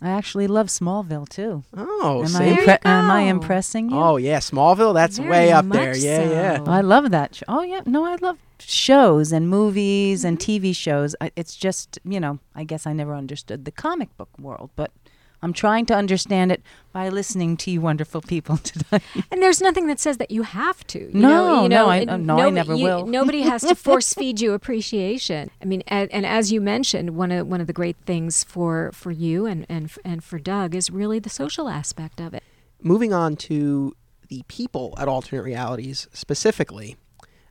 [0.03, 1.63] I actually love Smallville too.
[1.77, 2.37] Oh, am, see?
[2.37, 3.97] I There you impre- am I impressing you?
[3.97, 4.39] Oh, yeah.
[4.39, 5.91] Smallville, that's Very way up there.
[5.91, 6.57] much Yeah, yeah.
[6.57, 6.65] so.
[6.67, 7.37] Oh, I love that.
[7.37, 7.45] Show.
[7.47, 10.67] Oh yeah, no, I love shows and movies and mm-hmm.
[10.67, 11.15] TV shows.
[11.21, 14.91] I, it's just you know, I guess I never understood the comic book world, but
[15.43, 16.63] I'm trying to understand it
[16.93, 19.01] by listening to you wonderful people today.
[19.31, 21.01] And there's nothing that says that you have to.
[21.01, 23.07] You No, know, you no, I- and no, I never you- will.
[23.07, 25.51] Nobody has to force feed you appreciation.
[25.61, 28.91] I mean, and, and as you mentioned, one of one of the great things for
[28.93, 32.43] for you and and and for Doug is really the social aspect of it.
[32.81, 33.95] Moving on to
[34.29, 36.97] the people at alternate realities specifically.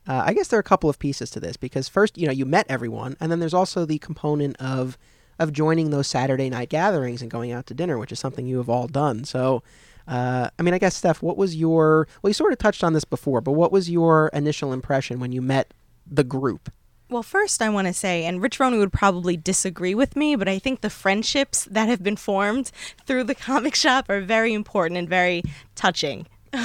[0.07, 2.33] Uh, I guess there are a couple of pieces to this because first, you know,
[2.33, 4.97] you met everyone, and then there's also the component of
[5.41, 8.57] of joining those Saturday night gatherings and going out to dinner, which is something you
[8.57, 9.23] have all done.
[9.25, 9.63] So,
[10.07, 12.07] uh, I mean, I guess Steph, what was your?
[12.21, 15.31] Well, you sort of touched on this before, but what was your initial impression when
[15.31, 15.73] you met
[16.09, 16.71] the group?
[17.09, 20.47] Well, first, I want to say, and Rich Roney would probably disagree with me, but
[20.47, 22.71] I think the friendships that have been formed
[23.05, 25.43] through the comic shop are very important and very
[25.75, 26.27] touching.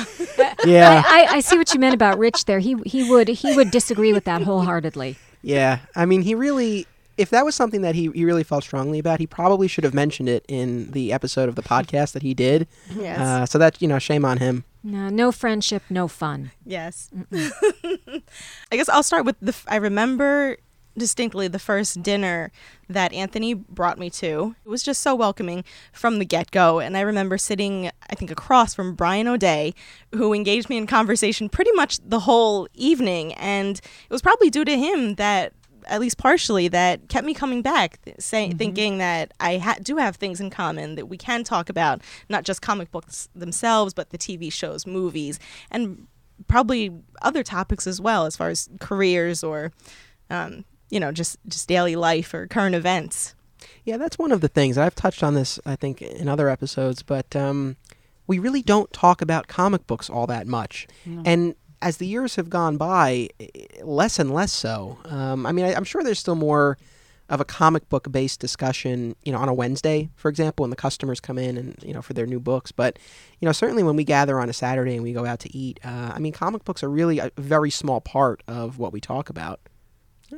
[0.65, 2.59] Yeah, I, I see what you meant about Rich there.
[2.59, 5.17] He he would he would disagree with that wholeheartedly.
[5.43, 5.79] yeah.
[5.95, 6.87] I mean, he really.
[7.17, 9.95] If that was something that he, he really felt strongly about, he probably should have
[9.95, 12.67] mentioned it in the episode of the podcast that he did.
[12.97, 13.19] Yes.
[13.19, 14.65] Uh, so that you know, shame on him.
[14.83, 16.51] No, no friendship, no fun.
[16.65, 17.11] Yes.
[17.33, 19.51] I guess I'll start with the.
[19.51, 20.57] F- I remember
[20.97, 22.51] distinctly the first dinner
[22.89, 24.55] that Anthony brought me to.
[24.65, 25.63] It was just so welcoming
[25.93, 26.79] from the get go.
[26.79, 29.75] And I remember sitting, I think, across from Brian O'Day,
[30.15, 33.35] who engaged me in conversation pretty much the whole evening.
[33.35, 35.53] And it was probably due to him that.
[35.87, 39.97] At least partially, that kept me coming back, th- saying, thinking that I ha- do
[39.97, 44.11] have things in common that we can talk about, not just comic books themselves, but
[44.11, 45.39] the TV shows, movies,
[45.71, 46.07] and
[46.49, 49.73] probably other topics as well, as far as careers or,
[50.29, 53.35] um, you know, just just daily life or current events.
[53.85, 54.77] Yeah, that's one of the things.
[54.77, 57.77] I've touched on this, I think, in other episodes, but um,
[58.27, 60.87] we really don't talk about comic books all that much.
[61.25, 63.29] And as the years have gone by,
[63.83, 64.99] less and less so.
[65.07, 66.79] Um, I mean, I, I'm sure there's still more
[67.29, 70.77] of a comic book based discussion, you know, on a Wednesday, for example, when the
[70.77, 72.71] customers come in and, you know, for their new books.
[72.71, 72.99] But,
[73.41, 75.81] you know, certainly when we gather on a Saturday and we go out to eat,
[75.85, 79.29] uh, I mean, comic books are really a very small part of what we talk
[79.29, 79.61] about.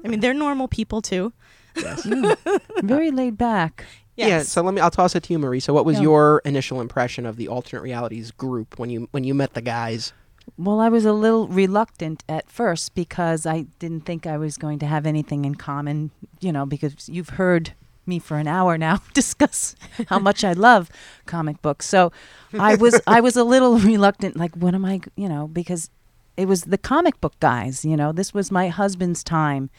[0.05, 1.33] I mean, they're normal people too.
[1.77, 2.05] Yes.
[2.83, 3.85] Very laid back.
[4.17, 5.61] Yeah, so let me I'll toss it to you, Marie.
[5.61, 6.03] So what was Yeah.
[6.03, 10.13] your initial impression of the alternate realities group when you when you met the guys?
[10.57, 14.79] Well, I was a little reluctant at first because I didn't think I was going
[14.81, 17.75] to have anything in common, you know, because you've heard
[18.07, 19.77] me for an hour now discuss
[20.09, 20.91] how much I love
[21.27, 21.87] comic books.
[21.87, 22.11] So
[22.59, 25.91] I was I was a little reluctant like what am I, you know, because
[26.37, 28.13] it was the comic book guys, you know.
[28.13, 29.71] This was my husband's time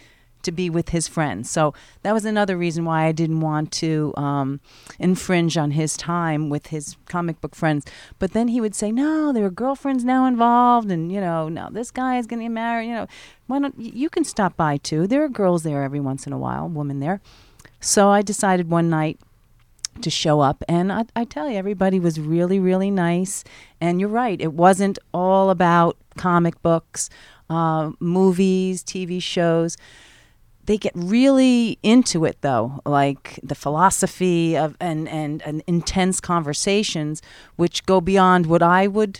[0.44, 1.50] to be with his friends.
[1.50, 1.74] So
[2.04, 4.60] that was another reason why I didn't want to um,
[4.98, 7.86] infringe on his time with his comic book friends.
[8.20, 11.70] But then he would say, "No, there are girlfriends now involved, and you know, now
[11.70, 12.88] this guy is going to get married.
[12.88, 13.08] You know,
[13.48, 15.08] why don't you can stop by too?
[15.08, 17.22] There are girls there every once in a while, women there."
[17.82, 19.20] So I decided one night
[20.02, 23.44] to show up and I, I tell you everybody was really really nice
[23.82, 27.10] and you're right it wasn't all about comic books
[27.50, 29.76] uh, movies tv shows
[30.70, 37.24] they get really into it though like the philosophy of and, and and intense conversations
[37.56, 39.20] which go beyond what i would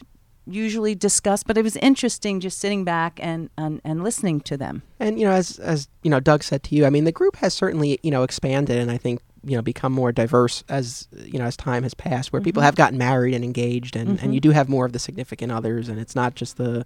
[0.50, 1.44] usually discuss.
[1.44, 4.84] But it was interesting just sitting back and and, and listening to them.
[5.00, 7.38] And you know, as as you know, Doug said to you, I mean, the group
[7.38, 11.40] has certainly you know expanded and I think you know become more diverse as you
[11.40, 12.66] know as time has passed, where people mm-hmm.
[12.66, 14.34] have gotten married and engaged, and and mm-hmm.
[14.34, 16.86] you do have more of the significant others, and it's not just the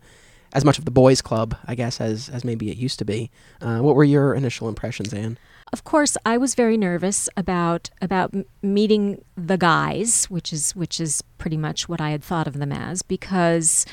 [0.53, 3.29] as much of the boys' club, I guess, as as maybe it used to be.
[3.61, 5.37] Uh, what were your initial impressions, Anne?
[5.73, 11.23] Of course, I was very nervous about about meeting the guys, which is which is
[11.39, 13.85] pretty much what I had thought of them as, because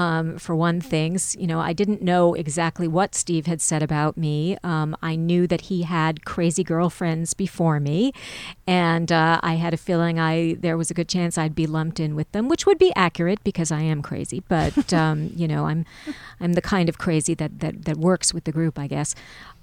[0.00, 4.16] um, for one things, you know, I didn't know exactly what Steve had said about
[4.16, 4.56] me.
[4.64, 8.14] Um, I knew that he had crazy girlfriends before me,
[8.66, 12.00] and uh, I had a feeling I there was a good chance I'd be lumped
[12.00, 14.42] in with them, which would be accurate because I am crazy.
[14.48, 15.84] But um, you know, I'm
[16.40, 19.14] I'm the kind of crazy that that that works with the group, I guess.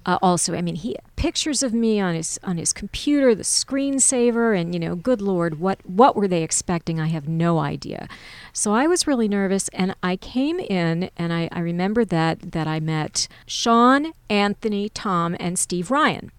[0.08, 4.58] Uh, also, I mean, he pictures of me on his on his computer, the screensaver,
[4.58, 6.98] and you know, good lord, what what were they expecting?
[6.98, 8.08] I have no idea.
[8.54, 12.66] So I was really nervous, and I came in, and I, I remember that that
[12.66, 16.32] I met Sean, Anthony, Tom, and Steve Ryan,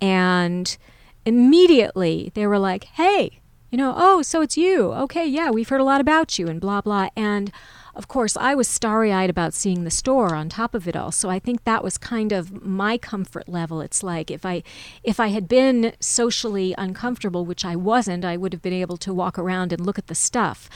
[0.00, 0.78] and
[1.26, 3.40] immediately they were like, "Hey,
[3.72, 4.92] you know, oh, so it's you?
[4.92, 7.50] Okay, yeah, we've heard a lot about you, and blah blah." And
[7.94, 11.12] of course, I was starry eyed about seeing the store on top of it all.
[11.12, 13.80] So I think that was kind of my comfort level.
[13.80, 14.62] It's like if I
[15.02, 19.14] if I had been socially uncomfortable, which I wasn't, I would have been able to
[19.14, 20.68] walk around and look at the stuff.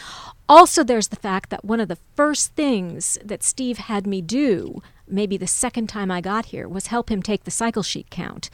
[0.48, 4.82] Also, there's the fact that one of the first things that Steve had me do,
[5.08, 8.50] maybe the second time I got here, was help him take the cycle sheet count.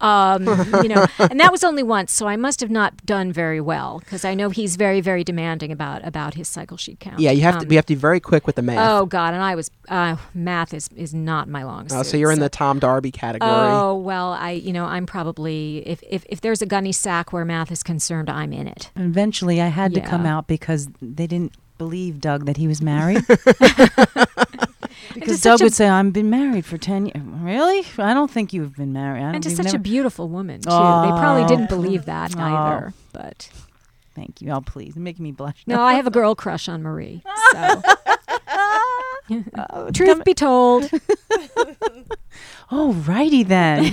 [0.00, 0.46] Um,
[0.82, 3.98] you know, and that was only once, so I must have not done very well
[4.00, 7.20] because I know he's very, very demanding about about his cycle sheet count.
[7.20, 7.64] Yeah, you have to.
[7.64, 8.88] Um, We have to be very quick with the math.
[8.90, 11.86] Oh God, and I was uh, math is is not my long.
[11.90, 13.50] Oh, so you're in the Tom Darby category.
[13.52, 17.44] Oh well, I you know I'm probably if if if there's a gunny sack where
[17.44, 18.90] math is concerned, I'm in it.
[18.94, 22.82] And eventually, I had to come out because they didn't believe Doug that he was
[22.82, 23.24] married.
[25.14, 27.84] because Doug would say, "I've been married for ten years." Really?
[27.98, 29.22] I don't think you've been married.
[29.22, 30.70] I And just we've such a beautiful woman too.
[30.70, 31.48] they probably Oh.
[31.48, 32.40] didn't believe that Oh.
[32.42, 32.94] either.
[33.12, 33.48] But
[34.16, 34.50] Thank you.
[34.50, 35.62] Oh, please, you're me blush.
[35.66, 37.22] no, I have a girl crush on Marie.
[37.52, 37.82] So
[39.70, 40.90] Oh, truth be told,
[42.72, 43.92] Oh, righty then.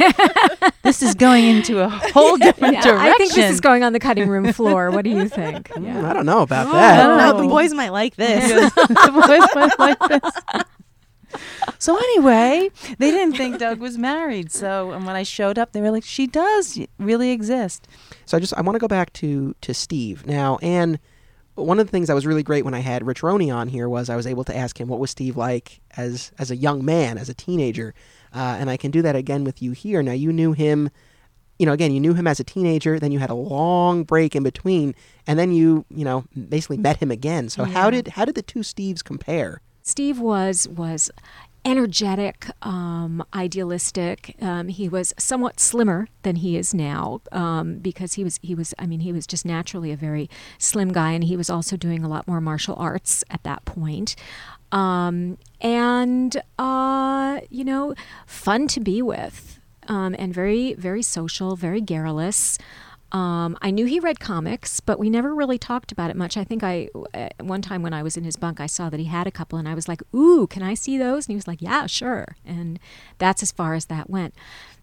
[0.83, 3.13] this is going into a whole different yeah, direction.
[3.13, 4.89] I think this is going on the cutting room floor.
[4.89, 5.69] What do you think?
[5.69, 6.09] Mm, Yeah.
[6.09, 7.03] I don't know about I that.
[7.03, 7.37] don't know.
[7.37, 7.49] The Oh.
[7.49, 8.49] boys might like this.
[8.75, 10.65] The boys went like this.
[11.79, 14.51] So anyway, they didn't think Doug was married.
[14.51, 17.87] So and when I showed up, they were like, "She does really exist."
[18.25, 20.99] So I just I want to go back to to Steve now, and
[21.57, 23.89] one of the things that was really great when I had Rich Roney on here
[23.89, 26.85] was I was able to ask him what was Steve like as as a young
[26.85, 27.93] man, as a teenager,
[28.33, 30.03] uh, and I can do that again with you here.
[30.03, 30.89] Now you knew him,
[31.57, 34.35] you know, again you knew him as a teenager, then you had a long break
[34.35, 34.93] in between,
[35.25, 37.49] and then you you know basically met him again.
[37.49, 39.61] So how did how did the two Steves compare?
[39.87, 41.09] Steve was was
[41.63, 44.35] energetic, um, idealistic.
[44.41, 48.73] Um, he was somewhat slimmer than he is now um, because he was he was
[48.77, 52.03] I mean he was just naturally a very slim guy, and he was also doing
[52.03, 54.17] a lot more martial arts at that point.
[54.73, 61.79] Um, and uh, you know, fun to be with, um, and very very social, very
[61.79, 62.57] garrulous.
[63.11, 66.35] Um, I knew he read comics, but we never really talked about it much.
[66.35, 68.99] I think I, uh, one time when I was in his bunk, I saw that
[68.99, 71.35] he had a couple, and I was like, "Ooh, can I see those?" And he
[71.35, 72.79] was like, "Yeah, sure." And
[73.17, 74.35] that's as far as that went.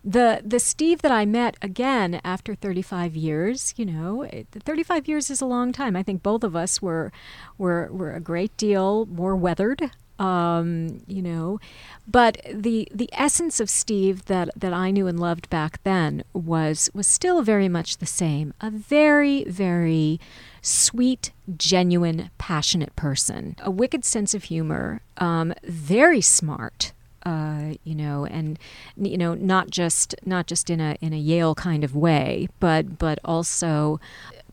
[0.02, 5.30] The the Steve that I met again after 35 years, you know, it, 35 years
[5.30, 5.94] is a long time.
[5.96, 7.12] I think both of us were
[7.58, 11.60] were were a great deal more weathered um, you know.
[12.06, 16.90] But the the essence of Steve that that I knew and loved back then was
[16.94, 18.54] was still very much the same.
[18.60, 20.20] A very very
[20.62, 23.56] sweet, genuine, passionate person.
[23.60, 25.02] A wicked sense of humor.
[25.18, 26.92] Um, very smart.
[27.24, 28.58] Uh, you know, and
[28.96, 32.98] you know, not just not just in a in a Yale kind of way, but
[32.98, 33.98] but also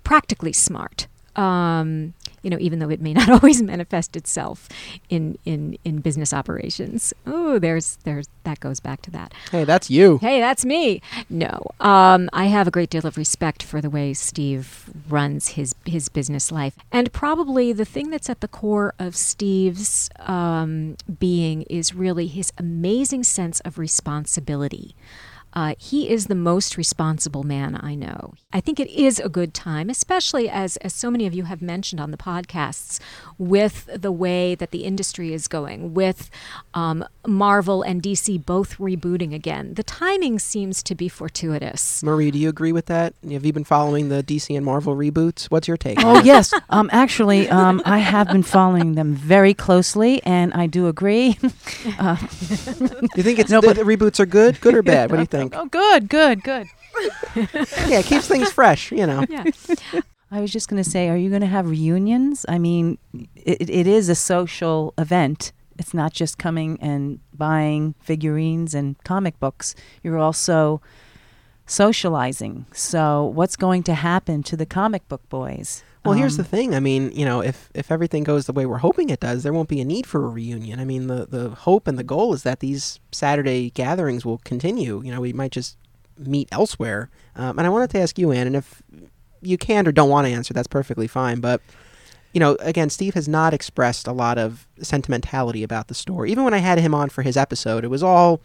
[0.03, 1.07] practically smart.
[1.35, 4.67] Um, you know, even though it may not always manifest itself
[5.09, 7.13] in in in business operations.
[7.25, 9.33] Oh, there's there's that goes back to that.
[9.51, 10.17] Hey, that's you.
[10.19, 11.01] Hey, that's me.
[11.29, 15.75] No, um, I have a great deal of respect for the way Steve runs his
[15.85, 21.63] his business life, and probably the thing that's at the core of Steve's um, being
[21.63, 24.95] is really his amazing sense of responsibility.
[25.53, 28.33] Uh, he is the most responsible man I know.
[28.53, 31.61] I think it is a good time, especially as, as so many of you have
[31.61, 32.99] mentioned on the podcasts,
[33.37, 36.29] with the way that the industry is going, with
[36.73, 39.73] um, Marvel and DC both rebooting again.
[39.73, 42.01] The timing seems to be fortuitous.
[42.03, 43.13] Marie, do you agree with that?
[43.29, 45.45] Have you been following the DC and Marvel reboots?
[45.45, 45.97] What's your take?
[46.01, 50.87] Oh yes, um, actually, um, I have been following them very closely, and I do
[50.87, 51.37] agree.
[51.99, 55.09] uh, you think it's No, the, but- the reboots are good, good or bad?
[55.11, 55.40] What do you think?
[55.53, 56.67] oh, good, good, good.
[57.35, 58.91] yeah, it keeps things fresh.
[58.91, 59.25] You know.
[59.29, 59.43] Yeah.
[60.31, 62.45] I was just going to say, are you going to have reunions?
[62.47, 62.97] I mean,
[63.35, 65.51] it, it is a social event.
[65.77, 69.75] It's not just coming and buying figurines and comic books.
[70.03, 70.81] You're also
[71.65, 72.65] socializing.
[72.71, 75.83] So, what's going to happen to the comic book boys?
[76.03, 76.73] Well, here's Um, the thing.
[76.73, 79.53] I mean, you know, if if everything goes the way we're hoping it does, there
[79.53, 80.79] won't be a need for a reunion.
[80.79, 85.01] I mean, the the hope and the goal is that these Saturday gatherings will continue.
[85.03, 85.77] You know, we might just
[86.17, 87.09] meet elsewhere.
[87.35, 88.81] Um, and I wanted to ask you, Ann, and if
[89.41, 91.39] you can or don't want to answer, that's perfectly fine.
[91.39, 91.61] But
[92.33, 96.25] you know, again, Steve has not expressed a lot of sentimentality about the store.
[96.25, 98.41] Even when I had him on for his episode, it was all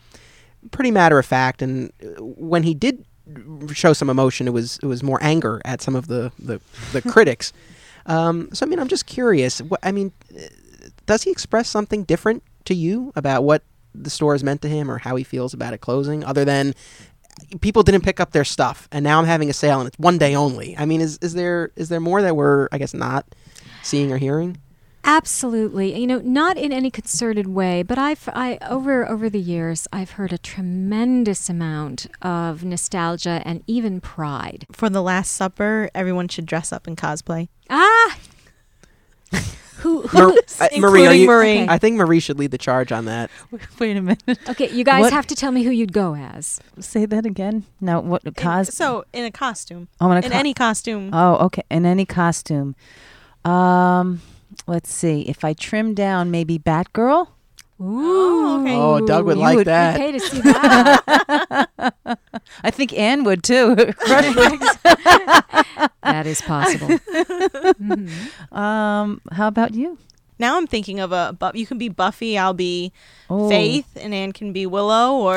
[0.72, 1.62] pretty matter of fact.
[1.62, 3.04] And uh, when he did
[3.72, 6.60] show some emotion, it was it was more anger at some of the the,
[6.92, 7.52] the critics.
[8.06, 9.60] Um, so I mean, I'm just curious.
[9.60, 10.12] What, I mean,
[11.06, 13.62] does he express something different to you about what
[13.94, 16.74] the store has meant to him, or how he feels about it closing, other than
[17.60, 20.18] people didn't pick up their stuff, and now I'm having a sale, and it's one
[20.18, 20.76] day only.
[20.76, 23.26] I mean, is is there is there more that we're I guess not
[23.82, 24.58] seeing or hearing?
[25.06, 25.98] Absolutely.
[25.98, 30.10] You know, not in any concerted way, but I've I over over the years I've
[30.12, 34.66] heard a tremendous amount of nostalgia and even pride.
[34.72, 37.48] For the Last Supper, everyone should dress up in cosplay.
[37.70, 38.18] Ah.
[39.78, 41.60] who Mar- Marie, Including you, Marie.
[41.68, 43.30] I think Marie should lead the charge on that.
[43.78, 44.22] Wait a minute.
[44.48, 46.60] Okay, you guys What- have to tell me who you'd go as.
[46.80, 47.64] Say that again.
[47.80, 48.74] Now, what In- cos?
[48.74, 51.10] so in a costume, oh, in, a in co- any costume.
[51.12, 51.62] Oh, okay.
[51.70, 52.74] In any costume.
[53.44, 54.20] Um,
[54.66, 55.22] let's see.
[55.22, 57.28] If I trim down, maybe Batgirl.
[57.78, 58.74] Oh, okay.
[58.74, 59.96] Oh, Doug would you like would- that.
[59.96, 61.64] Okay to see that.
[62.64, 63.74] I think Anne would too.
[66.02, 66.88] that is possible.
[66.88, 68.52] Mhm.
[68.56, 69.98] um, how about you?
[70.38, 71.34] Now I'm thinking of a.
[71.38, 72.36] Bu- you can be Buffy.
[72.38, 72.92] I'll be
[73.28, 73.48] Oh.
[73.48, 75.14] Faith, and Anne can be Willow.
[75.16, 75.36] Or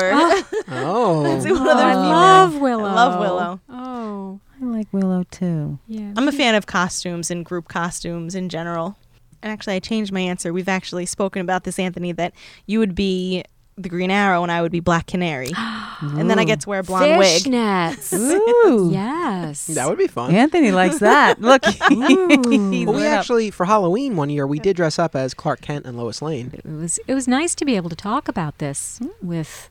[0.68, 1.22] Oh.
[1.24, 2.84] Let's see what Oh, I love Willow.
[2.84, 3.60] I love Willow.
[3.68, 5.78] Oh, I like Willow too.
[5.88, 6.12] yeah.
[6.16, 8.96] I'm a fan of costumes and group costumes in general.
[9.42, 10.52] And actually, I changed my answer.
[10.52, 12.34] We've actually spoken about this, Anthony, that
[12.66, 13.44] you would be
[13.82, 15.50] the Green Arrow and I would be Black Canary.
[15.56, 17.46] and then I get to wear a blonde wig.
[18.12, 18.90] Ooh.
[18.92, 19.66] yes.
[19.66, 20.34] That would be fun.
[20.34, 21.40] Anthony likes that.
[21.40, 21.64] Look.
[21.64, 23.20] he's Well, we lit up.
[23.20, 26.52] actually, for Halloween one year, we did dress up as Clark Kent and Lois Lane.
[26.52, 29.70] it was it was nice to be able to talk about this with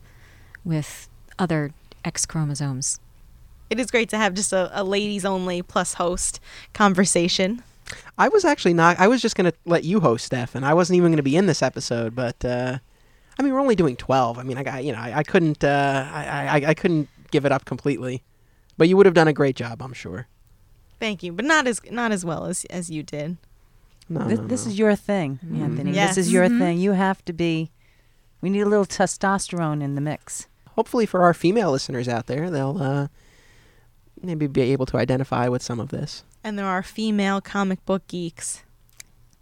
[0.64, 1.08] with
[1.38, 1.72] other
[2.04, 2.98] X chromosomes.
[3.68, 6.40] It is great to have just a, a ladies only plus host
[6.72, 7.62] conversation.
[8.18, 8.98] I was actually not.
[9.00, 11.22] I was just going to let you host, Steph, and I wasn't even going to
[11.22, 12.14] be in this episode.
[12.14, 12.78] But uh,
[13.38, 14.38] I mean, we're only doing twelve.
[14.38, 17.44] I mean, I got you know, I, I couldn't, uh, I, I, I couldn't give
[17.44, 18.22] it up completely.
[18.76, 20.26] But you would have done a great job, I'm sure.
[20.98, 23.36] Thank you, but not as not as well as as you did.
[24.08, 24.72] No, This, no, this no.
[24.72, 25.62] is your thing, Mhm.
[25.62, 25.92] Anthony.
[25.92, 26.16] Yes.
[26.16, 26.58] This is your Mhm.
[26.58, 26.78] thing.
[26.78, 27.70] You have to be.
[28.40, 30.46] We need a little testosterone in the mix.
[30.76, 33.06] Hopefully, for our female listeners out there, they'll uh,
[34.22, 36.24] maybe be able to identify with some of this.
[36.44, 38.62] And there are female comic book geeks.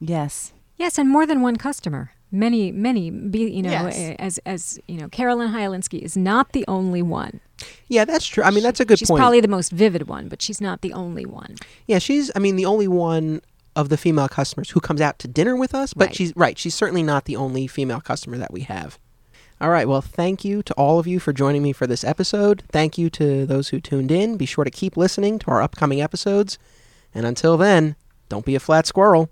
[0.01, 0.53] Yes.
[0.77, 2.13] Yes, and more than one customer.
[2.31, 3.11] Many, many.
[3.11, 4.17] Be you know, Yes.
[4.19, 7.41] as as you know, Carolyn Hylinski is not the only one.
[7.89, 8.45] Yeah, that's true.
[8.45, 9.19] I mean, that's a good she's point.
[9.21, 11.57] probably the most vivid one, but she's not the only one.
[11.87, 12.31] Yeah, she's.
[12.37, 13.41] I mean, the only one
[13.75, 15.95] of the female customers who comes out to dinner with us.
[15.95, 16.17] But Right.
[16.17, 16.59] she's right.
[16.59, 18.99] She's certainly not the only female customer that we have.
[19.61, 19.89] All right.
[19.89, 22.63] Well, thank you to all of you for joining me for this episode.
[22.71, 24.37] Thank you to those who tuned in.
[24.37, 26.59] Be sure to keep listening to our upcoming episodes.
[27.13, 27.97] And until then,
[28.29, 29.31] don't be a flat squirrel.